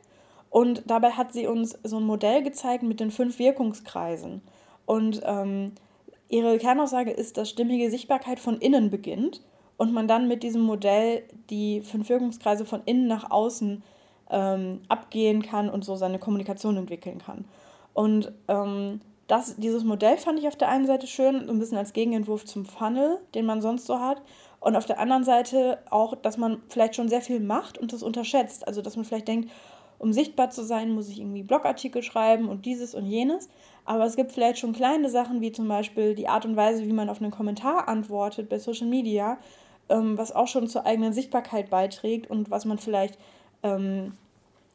Und 0.49 0.84
dabei 0.88 1.12
hat 1.12 1.34
sie 1.34 1.45
uns 1.45 1.78
so 1.84 1.97
ein 1.97 2.06
Modell 2.06 2.41
gezeigt 2.41 2.84
mit 2.84 3.02
den 3.02 3.12
fünf 3.12 3.38
Wirkungskreisen. 3.38 4.41
Und 4.86 5.19
ähm, 5.25 5.73
Ihre 6.29 6.57
Kernaussage 6.59 7.11
ist, 7.11 7.37
dass 7.37 7.49
stimmige 7.49 7.89
Sichtbarkeit 7.89 8.39
von 8.39 8.59
innen 8.59 8.89
beginnt 8.89 9.41
und 9.77 9.93
man 9.93 10.07
dann 10.07 10.27
mit 10.27 10.43
diesem 10.43 10.61
Modell 10.61 11.23
die 11.49 11.81
fünf 11.81 12.09
Wirkungskreise 12.09 12.65
von 12.65 12.81
innen 12.85 13.07
nach 13.07 13.31
außen 13.31 13.83
ähm, 14.29 14.81
abgehen 14.87 15.41
kann 15.41 15.69
und 15.69 15.83
so 15.83 15.95
seine 15.95 16.19
Kommunikation 16.19 16.77
entwickeln 16.77 17.19
kann. 17.19 17.45
Und 17.93 18.31
ähm, 18.47 19.01
das, 19.27 19.57
dieses 19.57 19.83
Modell 19.83 20.17
fand 20.17 20.39
ich 20.39 20.47
auf 20.47 20.55
der 20.55 20.69
einen 20.69 20.85
Seite 20.87 21.07
schön, 21.07 21.45
so 21.45 21.51
ein 21.51 21.59
bisschen 21.59 21.77
als 21.77 21.93
Gegenentwurf 21.93 22.45
zum 22.45 22.65
Funnel, 22.65 23.19
den 23.35 23.45
man 23.45 23.61
sonst 23.61 23.85
so 23.85 23.99
hat. 23.99 24.21
Und 24.59 24.75
auf 24.75 24.85
der 24.85 24.99
anderen 24.99 25.23
Seite 25.23 25.79
auch, 25.89 26.15
dass 26.15 26.37
man 26.37 26.61
vielleicht 26.67 26.95
schon 26.95 27.09
sehr 27.09 27.21
viel 27.21 27.39
macht 27.39 27.77
und 27.77 27.93
das 27.93 28.03
unterschätzt. 28.03 28.67
Also, 28.67 28.81
dass 28.81 28.95
man 28.95 29.05
vielleicht 29.05 29.27
denkt, 29.27 29.49
um 29.99 30.13
sichtbar 30.13 30.49
zu 30.49 30.63
sein, 30.63 30.91
muss 30.91 31.09
ich 31.09 31.19
irgendwie 31.19 31.43
Blogartikel 31.43 32.01
schreiben 32.01 32.49
und 32.49 32.65
dieses 32.65 32.95
und 32.95 33.05
jenes. 33.05 33.49
Aber 33.89 34.06
es 34.06 34.15
gibt 34.15 34.32
vielleicht 34.32 34.60
schon 34.60 34.73
kleine 34.73 35.10
Sachen, 35.10 35.41
wie 35.41 35.52
zum 35.52 35.67
Beispiel 35.67 36.13
die 36.13 36.28
Art 36.28 36.45
und 36.45 36.56
Weise, 36.56 36.86
wie 36.86 36.93
man 36.93 37.10
auf 37.10 37.23
einen 37.23 37.32
Kommentar 37.32 37.88
antwortet 37.88 38.47
bei 38.47 38.60
Social 38.60 38.86
Media, 38.86 39.39
ähm, 39.89 40.15
was 40.15 40.32
auch 40.32 40.47
schon 40.47 40.67
zur 40.67 40.86
eigenen 40.86 41.12
Sichtbarkeit 41.12 41.71
beiträgt 41.71 42.30
und 42.30 42.52
was 42.52 42.65
man 42.65 42.78
vielleicht 42.78 43.17
ähm, 43.63 44.12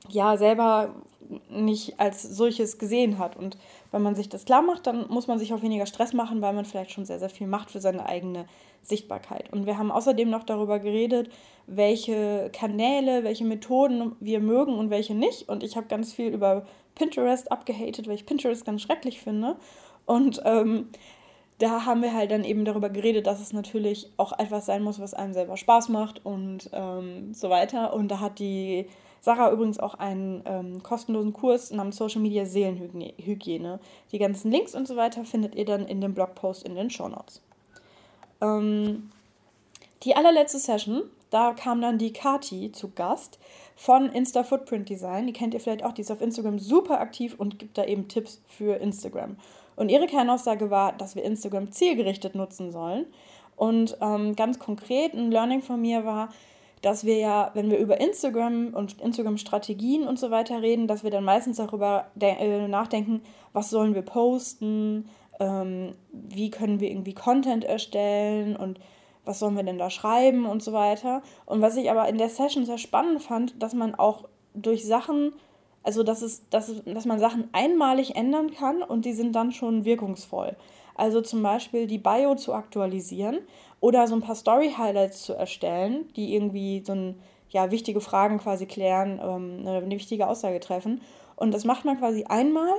ja 0.08 0.36
selber 0.36 0.96
nicht 1.48 2.00
als 2.00 2.24
solches 2.24 2.78
gesehen 2.78 3.20
hat. 3.20 3.36
Und 3.36 3.56
wenn 3.92 4.02
man 4.02 4.16
sich 4.16 4.28
das 4.28 4.46
klar 4.46 4.62
macht, 4.62 4.88
dann 4.88 5.06
muss 5.08 5.28
man 5.28 5.38
sich 5.38 5.54
auch 5.54 5.62
weniger 5.62 5.86
Stress 5.86 6.12
machen, 6.12 6.42
weil 6.42 6.52
man 6.52 6.64
vielleicht 6.64 6.90
schon 6.90 7.04
sehr, 7.04 7.20
sehr 7.20 7.30
viel 7.30 7.46
macht 7.46 7.70
für 7.70 7.80
seine 7.80 8.06
eigene 8.06 8.46
Sichtbarkeit. 8.82 9.52
Und 9.52 9.64
wir 9.64 9.78
haben 9.78 9.92
außerdem 9.92 10.28
noch 10.28 10.42
darüber 10.42 10.80
geredet, 10.80 11.30
welche 11.68 12.50
Kanäle, 12.52 13.22
welche 13.22 13.44
Methoden 13.44 14.16
wir 14.18 14.40
mögen 14.40 14.76
und 14.76 14.90
welche 14.90 15.14
nicht. 15.14 15.48
Und 15.48 15.62
ich 15.62 15.76
habe 15.76 15.86
ganz 15.86 16.12
viel 16.12 16.34
über 16.34 16.66
Pinterest 16.94 17.50
abgehatet, 17.50 18.06
weil 18.06 18.14
ich 18.14 18.26
Pinterest 18.26 18.64
ganz 18.64 18.82
schrecklich 18.82 19.20
finde. 19.20 19.56
Und 20.06 20.40
ähm, 20.44 20.88
da 21.58 21.86
haben 21.86 22.02
wir 22.02 22.12
halt 22.12 22.30
dann 22.30 22.44
eben 22.44 22.64
darüber 22.64 22.90
geredet, 22.90 23.26
dass 23.26 23.40
es 23.40 23.52
natürlich 23.52 24.10
auch 24.16 24.38
etwas 24.38 24.66
sein 24.66 24.82
muss, 24.82 24.98
was 24.98 25.14
einem 25.14 25.32
selber 25.32 25.56
Spaß 25.56 25.88
macht 25.88 26.24
und 26.24 26.68
ähm, 26.72 27.32
so 27.32 27.48
weiter. 27.48 27.94
Und 27.94 28.08
da 28.08 28.20
hat 28.20 28.38
die 28.38 28.86
Sarah 29.20 29.50
übrigens 29.50 29.78
auch 29.78 29.94
einen 29.94 30.42
ähm, 30.44 30.82
kostenlosen 30.82 31.32
Kurs 31.32 31.70
namens 31.70 31.96
Social 31.96 32.20
Media 32.20 32.44
Seelenhygiene. 32.44 33.80
Die 34.12 34.18
ganzen 34.18 34.50
Links 34.50 34.74
und 34.74 34.86
so 34.86 34.96
weiter 34.96 35.24
findet 35.24 35.54
ihr 35.54 35.64
dann 35.64 35.86
in 35.86 36.02
dem 36.02 36.12
Blogpost 36.12 36.62
in 36.62 36.74
den 36.74 36.90
Show 36.90 37.08
Notes. 37.08 37.40
Ähm, 38.42 39.10
die 40.02 40.14
allerletzte 40.14 40.58
Session, 40.58 41.04
da 41.30 41.54
kam 41.54 41.80
dann 41.80 41.96
die 41.96 42.12
Kati 42.12 42.72
zu 42.72 42.90
Gast 42.90 43.38
von 43.76 44.10
Insta 44.10 44.44
Footprint 44.44 44.88
Design. 44.88 45.26
Die 45.26 45.32
kennt 45.32 45.54
ihr 45.54 45.60
vielleicht 45.60 45.84
auch, 45.84 45.92
die 45.92 46.02
ist 46.02 46.10
auf 46.10 46.20
Instagram 46.20 46.58
super 46.58 47.00
aktiv 47.00 47.34
und 47.36 47.58
gibt 47.58 47.78
da 47.78 47.84
eben 47.84 48.08
Tipps 48.08 48.42
für 48.46 48.76
Instagram. 48.80 49.36
Und 49.76 49.88
ihre 49.88 50.06
Kernaussage 50.06 50.70
war, 50.70 50.92
dass 50.92 51.16
wir 51.16 51.24
Instagram 51.24 51.72
zielgerichtet 51.72 52.34
nutzen 52.34 52.70
sollen. 52.70 53.06
Und 53.56 53.96
ähm, 54.00 54.36
ganz 54.36 54.58
konkret 54.58 55.14
ein 55.14 55.30
Learning 55.30 55.62
von 55.62 55.80
mir 55.80 56.04
war, 56.04 56.28
dass 56.82 57.04
wir 57.04 57.16
ja, 57.16 57.50
wenn 57.54 57.70
wir 57.70 57.78
über 57.78 58.00
Instagram 58.00 58.74
und 58.74 59.00
Instagram-Strategien 59.00 60.06
und 60.06 60.18
so 60.18 60.30
weiter 60.30 60.60
reden, 60.60 60.86
dass 60.86 61.02
wir 61.02 61.10
dann 61.10 61.24
meistens 61.24 61.56
darüber 61.56 62.08
äh, 62.20 62.68
nachdenken, 62.68 63.22
was 63.52 63.70
sollen 63.70 63.94
wir 63.94 64.02
posten, 64.02 65.08
ähm, 65.40 65.94
wie 66.12 66.50
können 66.50 66.80
wir 66.80 66.90
irgendwie 66.90 67.14
Content 67.14 67.64
erstellen 67.64 68.54
und 68.54 68.78
was 69.24 69.38
sollen 69.38 69.56
wir 69.56 69.62
denn 69.62 69.78
da 69.78 69.90
schreiben 69.90 70.46
und 70.46 70.62
so 70.62 70.72
weiter. 70.72 71.22
Und 71.46 71.62
was 71.62 71.76
ich 71.76 71.90
aber 71.90 72.08
in 72.08 72.18
der 72.18 72.28
Session 72.28 72.66
sehr 72.66 72.78
spannend 72.78 73.22
fand, 73.22 73.62
dass 73.62 73.74
man 73.74 73.94
auch 73.94 74.24
durch 74.54 74.84
Sachen 74.84 75.32
also, 75.84 76.02
dass, 76.02 76.22
es, 76.22 76.48
dass, 76.48 76.72
dass 76.86 77.04
man 77.04 77.18
Sachen 77.18 77.48
einmalig 77.52 78.16
ändern 78.16 78.52
kann 78.52 78.82
und 78.82 79.04
die 79.04 79.12
sind 79.12 79.36
dann 79.36 79.52
schon 79.52 79.84
wirkungsvoll. 79.84 80.56
Also 80.96 81.20
zum 81.20 81.42
Beispiel 81.42 81.86
die 81.86 81.98
Bio 81.98 82.34
zu 82.34 82.54
aktualisieren 82.54 83.40
oder 83.80 84.06
so 84.06 84.14
ein 84.14 84.22
paar 84.22 84.34
Story-Highlights 84.34 85.22
zu 85.22 85.34
erstellen, 85.34 86.08
die 86.16 86.34
irgendwie 86.34 86.82
so 86.84 86.92
ein, 86.92 87.20
ja, 87.50 87.70
wichtige 87.70 88.00
Fragen 88.00 88.38
quasi 88.38 88.66
klären, 88.66 89.20
ähm, 89.22 89.66
eine 89.66 89.90
wichtige 89.90 90.26
Aussage 90.26 90.58
treffen. 90.58 91.02
Und 91.36 91.52
das 91.52 91.64
macht 91.64 91.84
man 91.84 91.98
quasi 91.98 92.24
einmal 92.24 92.72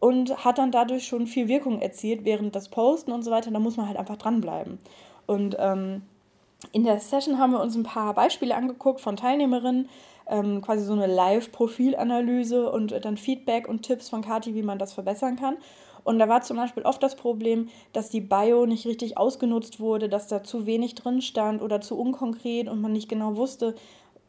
und 0.00 0.44
hat 0.44 0.58
dann 0.58 0.72
dadurch 0.72 1.06
schon 1.06 1.26
viel 1.26 1.46
Wirkung 1.46 1.80
erzielt, 1.80 2.24
während 2.24 2.56
das 2.56 2.68
Posten 2.68 3.12
und 3.12 3.22
so 3.22 3.30
weiter, 3.30 3.50
da 3.50 3.58
muss 3.60 3.76
man 3.76 3.86
halt 3.86 3.98
einfach 3.98 4.16
dranbleiben. 4.16 4.78
Und 5.28 5.56
ähm, 5.58 6.02
in 6.72 6.84
der 6.84 6.98
Session 7.00 7.38
haben 7.38 7.52
wir 7.52 7.60
uns 7.60 7.76
ein 7.76 7.82
paar 7.82 8.14
Beispiele 8.14 8.56
angeguckt 8.56 9.00
von 9.00 9.14
Teilnehmerinnen, 9.14 9.88
ähm, 10.26 10.62
quasi 10.62 10.84
so 10.84 10.94
eine 10.94 11.06
Live-Profilanalyse 11.06 12.72
und 12.72 13.04
dann 13.04 13.18
Feedback 13.18 13.68
und 13.68 13.82
Tipps 13.82 14.08
von 14.08 14.22
Kati, 14.22 14.54
wie 14.54 14.62
man 14.62 14.78
das 14.78 14.94
verbessern 14.94 15.36
kann. 15.36 15.58
Und 16.02 16.18
da 16.18 16.30
war 16.30 16.40
zum 16.40 16.56
Beispiel 16.56 16.84
oft 16.84 17.02
das 17.02 17.14
Problem, 17.14 17.68
dass 17.92 18.08
die 18.08 18.22
Bio 18.22 18.64
nicht 18.64 18.86
richtig 18.86 19.18
ausgenutzt 19.18 19.80
wurde, 19.80 20.08
dass 20.08 20.28
da 20.28 20.42
zu 20.42 20.64
wenig 20.64 20.94
drin 20.94 21.20
stand 21.20 21.60
oder 21.60 21.82
zu 21.82 21.98
unkonkret 21.98 22.66
und 22.66 22.80
man 22.80 22.92
nicht 22.92 23.10
genau 23.10 23.36
wusste, 23.36 23.74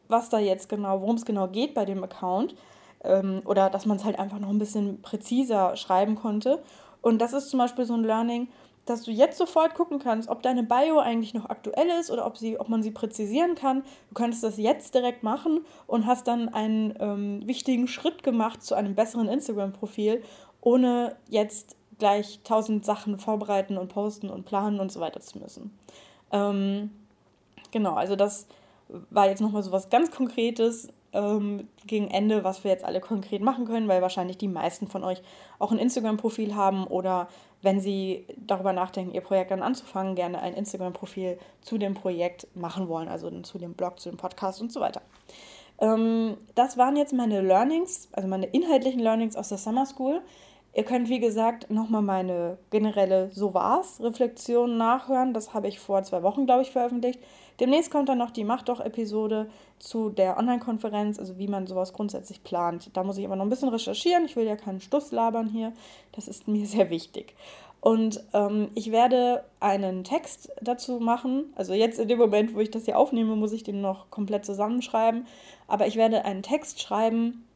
was 0.06 0.28
da 0.28 0.38
jetzt 0.38 0.68
genau, 0.68 1.00
worum 1.00 1.16
es 1.16 1.24
genau 1.24 1.48
geht 1.48 1.72
bei 1.72 1.86
dem 1.86 2.04
Account. 2.04 2.54
Ähm, 3.02 3.40
oder 3.46 3.70
dass 3.70 3.86
man 3.86 3.96
es 3.96 4.04
halt 4.04 4.18
einfach 4.18 4.38
noch 4.38 4.50
ein 4.50 4.58
bisschen 4.58 5.00
präziser 5.00 5.76
schreiben 5.76 6.16
konnte. 6.16 6.62
Und 7.00 7.22
das 7.22 7.32
ist 7.32 7.48
zum 7.48 7.58
Beispiel 7.58 7.86
so 7.86 7.94
ein 7.94 8.04
Learning, 8.04 8.48
dass 8.90 9.02
du 9.02 9.12
jetzt 9.12 9.38
sofort 9.38 9.74
gucken 9.74 9.98
kannst, 9.98 10.28
ob 10.28 10.42
deine 10.42 10.62
Bio 10.62 10.98
eigentlich 10.98 11.32
noch 11.32 11.48
aktuell 11.48 11.88
ist 12.00 12.10
oder 12.10 12.26
ob, 12.26 12.36
sie, 12.36 12.58
ob 12.58 12.68
man 12.68 12.82
sie 12.82 12.90
präzisieren 12.90 13.54
kann. 13.54 13.82
Du 14.08 14.14
könntest 14.14 14.42
das 14.42 14.58
jetzt 14.58 14.94
direkt 14.94 15.22
machen 15.22 15.64
und 15.86 16.06
hast 16.06 16.26
dann 16.26 16.48
einen 16.48 16.94
ähm, 16.98 17.46
wichtigen 17.46 17.86
Schritt 17.86 18.22
gemacht 18.22 18.62
zu 18.62 18.74
einem 18.74 18.94
besseren 18.94 19.28
Instagram-Profil, 19.28 20.22
ohne 20.60 21.16
jetzt 21.28 21.76
gleich 21.98 22.40
tausend 22.44 22.84
Sachen 22.84 23.18
vorbereiten 23.18 23.78
und 23.78 23.88
posten 23.88 24.28
und 24.28 24.44
planen 24.44 24.80
und 24.80 24.90
so 24.90 25.00
weiter 25.00 25.20
zu 25.20 25.38
müssen. 25.38 25.78
Ähm, 26.32 26.90
genau, 27.70 27.94
also 27.94 28.16
das 28.16 28.46
war 29.10 29.28
jetzt 29.28 29.40
nochmal 29.40 29.62
so 29.62 29.70
was 29.70 29.88
ganz 29.88 30.10
Konkretes 30.10 30.88
ähm, 31.12 31.68
gegen 31.86 32.08
Ende, 32.08 32.44
was 32.44 32.64
wir 32.64 32.70
jetzt 32.70 32.84
alle 32.84 33.00
konkret 33.00 33.42
machen 33.42 33.64
können, 33.66 33.88
weil 33.88 34.02
wahrscheinlich 34.02 34.38
die 34.38 34.48
meisten 34.48 34.88
von 34.88 35.04
euch 35.04 35.22
auch 35.58 35.72
ein 35.72 35.78
Instagram-Profil 35.78 36.54
haben 36.54 36.86
oder 36.86 37.28
wenn 37.62 37.80
sie 37.80 38.26
darüber 38.36 38.72
nachdenken, 38.72 39.14
ihr 39.14 39.20
Projekt 39.20 39.50
dann 39.50 39.62
anzufangen, 39.62 40.14
gerne 40.14 40.40
ein 40.40 40.54
Instagram-Profil 40.54 41.38
zu 41.60 41.78
dem 41.78 41.94
Projekt 41.94 42.46
machen 42.54 42.88
wollen, 42.88 43.08
also 43.08 43.30
zu 43.42 43.58
dem 43.58 43.74
Blog, 43.74 44.00
zu 44.00 44.08
dem 44.08 44.16
Podcast 44.16 44.60
und 44.60 44.72
so 44.72 44.80
weiter. 44.80 45.02
Ähm, 45.80 46.36
das 46.54 46.78
waren 46.78 46.96
jetzt 46.96 47.12
meine 47.12 47.40
Learnings, 47.40 48.08
also 48.12 48.28
meine 48.28 48.46
inhaltlichen 48.46 49.00
Learnings 49.00 49.36
aus 49.36 49.48
der 49.48 49.58
Summer 49.58 49.86
School. 49.86 50.22
Ihr 50.72 50.84
könnt, 50.84 51.08
wie 51.08 51.18
gesagt, 51.18 51.70
nochmal 51.70 52.02
meine 52.02 52.58
generelle 52.70 53.30
So 53.32 53.54
war's 53.54 54.00
Reflexion 54.00 54.76
nachhören. 54.76 55.34
Das 55.34 55.52
habe 55.52 55.68
ich 55.68 55.80
vor 55.80 56.02
zwei 56.04 56.22
Wochen, 56.22 56.46
glaube 56.46 56.62
ich, 56.62 56.70
veröffentlicht. 56.70 57.18
Demnächst 57.60 57.90
kommt 57.90 58.08
dann 58.08 58.18
noch 58.18 58.30
die 58.30 58.44
Mach 58.44 58.62
doch-Episode 58.62 59.50
zu 59.78 60.08
der 60.08 60.38
Online-Konferenz, 60.38 61.18
also 61.18 61.38
wie 61.38 61.46
man 61.46 61.66
sowas 61.66 61.92
grundsätzlich 61.92 62.42
plant. 62.42 62.90
Da 62.94 63.04
muss 63.04 63.18
ich 63.18 63.26
aber 63.26 63.36
noch 63.36 63.44
ein 63.44 63.50
bisschen 63.50 63.68
recherchieren. 63.68 64.24
Ich 64.24 64.34
will 64.34 64.46
ja 64.46 64.56
keinen 64.56 64.80
Stuss 64.80 65.12
labern 65.12 65.48
hier. 65.48 65.72
Das 66.12 66.26
ist 66.26 66.48
mir 66.48 66.66
sehr 66.66 66.90
wichtig. 66.90 67.34
Und 67.80 68.22
ähm, 68.34 68.68
ich 68.74 68.90
werde 68.92 69.44
einen 69.58 70.04
Text 70.04 70.50
dazu 70.60 71.00
machen. 71.00 71.52
Also 71.54 71.72
jetzt 71.72 71.98
in 71.98 72.08
dem 72.08 72.18
Moment, 72.18 72.54
wo 72.54 72.60
ich 72.60 72.70
das 72.70 72.84
hier 72.84 72.98
aufnehme, 72.98 73.36
muss 73.36 73.52
ich 73.52 73.62
den 73.62 73.80
noch 73.80 74.10
komplett 74.10 74.44
zusammenschreiben. 74.44 75.26
Aber 75.66 75.86
ich 75.86 75.96
werde 75.96 76.24
einen 76.24 76.42
Text 76.42 76.80
schreiben, 76.80 77.46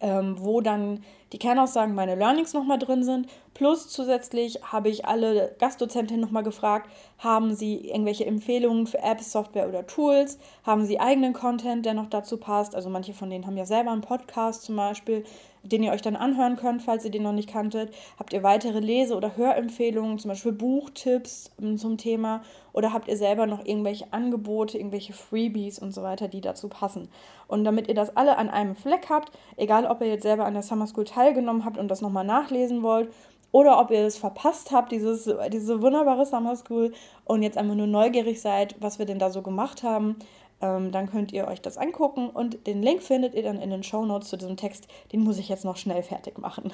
ähm, 0.00 0.36
wo 0.38 0.60
dann 0.60 1.02
die 1.32 1.38
Kernaussagen, 1.38 1.94
meine 1.94 2.16
Learnings 2.16 2.54
nochmal 2.54 2.78
drin 2.78 3.04
sind. 3.04 3.28
Plus 3.54 3.88
zusätzlich 3.88 4.60
habe 4.64 4.88
ich 4.88 5.04
alle 5.04 5.54
Gastdozentinnen 5.58 6.20
nochmal 6.20 6.42
gefragt, 6.42 6.90
haben 7.18 7.54
sie 7.54 7.88
irgendwelche 7.88 8.26
Empfehlungen 8.26 8.86
für 8.86 8.98
Apps, 8.98 9.32
Software 9.32 9.68
oder 9.68 9.86
Tools? 9.86 10.38
Haben 10.64 10.84
sie 10.84 10.98
eigenen 10.98 11.32
Content, 11.32 11.86
der 11.86 11.94
noch 11.94 12.08
dazu 12.08 12.36
passt? 12.36 12.74
Also 12.74 12.90
manche 12.90 13.14
von 13.14 13.30
denen 13.30 13.46
haben 13.46 13.56
ja 13.56 13.66
selber 13.66 13.92
einen 13.92 14.00
Podcast 14.00 14.62
zum 14.62 14.76
Beispiel 14.76 15.24
den 15.62 15.82
ihr 15.82 15.92
euch 15.92 16.02
dann 16.02 16.16
anhören 16.16 16.56
könnt, 16.56 16.82
falls 16.82 17.04
ihr 17.04 17.10
den 17.10 17.22
noch 17.22 17.32
nicht 17.32 17.48
kanntet. 17.48 17.92
Habt 18.18 18.32
ihr 18.32 18.42
weitere 18.42 18.80
Lese- 18.80 19.16
oder 19.16 19.36
Hörempfehlungen, 19.36 20.18
zum 20.18 20.30
Beispiel 20.30 20.52
Buchtipps 20.52 21.50
ähm, 21.60 21.76
zum 21.76 21.98
Thema? 21.98 22.42
Oder 22.72 22.92
habt 22.92 23.08
ihr 23.08 23.16
selber 23.16 23.46
noch 23.46 23.64
irgendwelche 23.64 24.12
Angebote, 24.12 24.78
irgendwelche 24.78 25.12
Freebies 25.12 25.78
und 25.78 25.92
so 25.92 26.02
weiter, 26.02 26.28
die 26.28 26.40
dazu 26.40 26.68
passen? 26.68 27.08
Und 27.48 27.64
damit 27.64 27.88
ihr 27.88 27.94
das 27.94 28.16
alle 28.16 28.38
an 28.38 28.48
einem 28.48 28.76
Fleck 28.76 29.08
habt, 29.10 29.32
egal 29.56 29.86
ob 29.86 30.00
ihr 30.00 30.08
jetzt 30.08 30.22
selber 30.22 30.44
an 30.44 30.54
der 30.54 30.62
Summer 30.62 30.86
School 30.86 31.04
teilgenommen 31.04 31.64
habt 31.64 31.78
und 31.78 31.88
das 31.88 32.00
nochmal 32.00 32.24
nachlesen 32.24 32.82
wollt, 32.82 33.10
oder 33.52 33.80
ob 33.80 33.90
ihr 33.90 34.06
es 34.06 34.16
verpasst 34.16 34.70
habt, 34.70 34.92
dieses, 34.92 35.28
diese 35.52 35.82
wunderbare 35.82 36.24
Summer 36.24 36.54
School 36.54 36.92
und 37.24 37.42
jetzt 37.42 37.58
einfach 37.58 37.74
nur 37.74 37.88
neugierig 37.88 38.40
seid, 38.40 38.76
was 38.80 38.98
wir 38.98 39.06
denn 39.06 39.18
da 39.18 39.30
so 39.30 39.42
gemacht 39.42 39.82
haben, 39.82 40.16
ähm, 40.60 40.92
dann 40.92 41.10
könnt 41.10 41.32
ihr 41.32 41.46
euch 41.48 41.60
das 41.60 41.78
angucken 41.78 42.30
und 42.30 42.66
den 42.66 42.82
Link 42.82 43.02
findet 43.02 43.34
ihr 43.34 43.42
dann 43.42 43.60
in 43.60 43.70
den 43.70 43.82
Show 43.82 44.04
Notes 44.04 44.28
zu 44.28 44.36
diesem 44.36 44.56
Text. 44.56 44.86
Den 45.12 45.20
muss 45.20 45.38
ich 45.38 45.48
jetzt 45.48 45.64
noch 45.64 45.76
schnell 45.76 46.02
fertig 46.02 46.38
machen. 46.38 46.72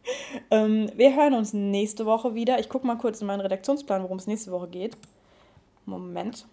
ähm, 0.50 0.90
wir 0.94 1.14
hören 1.14 1.34
uns 1.34 1.52
nächste 1.52 2.06
Woche 2.06 2.34
wieder. 2.34 2.58
Ich 2.58 2.68
gucke 2.68 2.86
mal 2.86 2.96
kurz 2.96 3.20
in 3.20 3.26
meinen 3.26 3.40
Redaktionsplan, 3.40 4.02
worum 4.02 4.18
es 4.18 4.26
nächste 4.26 4.52
Woche 4.52 4.68
geht. 4.68 4.96
Moment. 5.84 6.46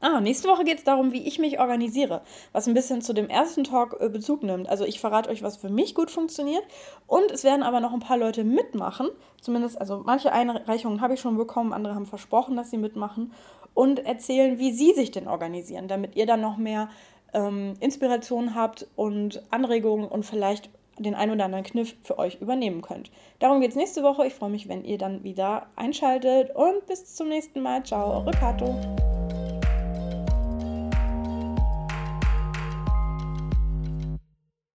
Ah, 0.00 0.20
nächste 0.20 0.48
Woche 0.48 0.64
geht 0.64 0.76
es 0.78 0.84
darum, 0.84 1.12
wie 1.12 1.26
ich 1.26 1.38
mich 1.38 1.58
organisiere, 1.58 2.20
was 2.52 2.68
ein 2.68 2.74
bisschen 2.74 3.00
zu 3.00 3.14
dem 3.14 3.30
ersten 3.30 3.64
Talk 3.64 3.96
äh, 3.98 4.10
Bezug 4.10 4.42
nimmt. 4.42 4.68
Also 4.68 4.84
ich 4.84 5.00
verrate 5.00 5.30
euch, 5.30 5.42
was 5.42 5.56
für 5.56 5.70
mich 5.70 5.94
gut 5.94 6.10
funktioniert 6.10 6.62
und 7.06 7.30
es 7.30 7.44
werden 7.44 7.62
aber 7.62 7.80
noch 7.80 7.94
ein 7.94 8.00
paar 8.00 8.18
Leute 8.18 8.44
mitmachen. 8.44 9.08
Zumindest, 9.40 9.80
also 9.80 10.02
manche 10.04 10.32
Einreichungen 10.32 11.00
habe 11.00 11.14
ich 11.14 11.20
schon 11.20 11.38
bekommen, 11.38 11.72
andere 11.72 11.94
haben 11.94 12.04
versprochen, 12.04 12.56
dass 12.56 12.70
sie 12.70 12.76
mitmachen 12.76 13.32
und 13.76 14.04
erzählen, 14.06 14.58
wie 14.58 14.72
sie 14.72 14.94
sich 14.94 15.10
denn 15.10 15.28
organisieren, 15.28 15.86
damit 15.86 16.16
ihr 16.16 16.26
dann 16.26 16.40
noch 16.40 16.56
mehr 16.56 16.88
ähm, 17.34 17.74
Inspiration 17.80 18.54
habt 18.54 18.86
und 18.96 19.42
Anregungen 19.50 20.08
und 20.08 20.24
vielleicht 20.24 20.70
den 20.98 21.14
ein 21.14 21.30
oder 21.30 21.44
anderen 21.44 21.64
Kniff 21.64 21.94
für 22.02 22.18
euch 22.18 22.40
übernehmen 22.40 22.80
könnt. 22.80 23.10
Darum 23.38 23.60
geht 23.60 23.70
es 23.70 23.76
nächste 23.76 24.02
Woche. 24.02 24.26
Ich 24.26 24.34
freue 24.34 24.48
mich, 24.48 24.66
wenn 24.66 24.82
ihr 24.82 24.96
dann 24.96 25.22
wieder 25.24 25.66
einschaltet 25.76 26.56
und 26.56 26.86
bis 26.86 27.14
zum 27.14 27.28
nächsten 27.28 27.60
Mal. 27.60 27.84
Ciao, 27.84 28.14
eure 28.14 28.30
Kato. 28.30 28.74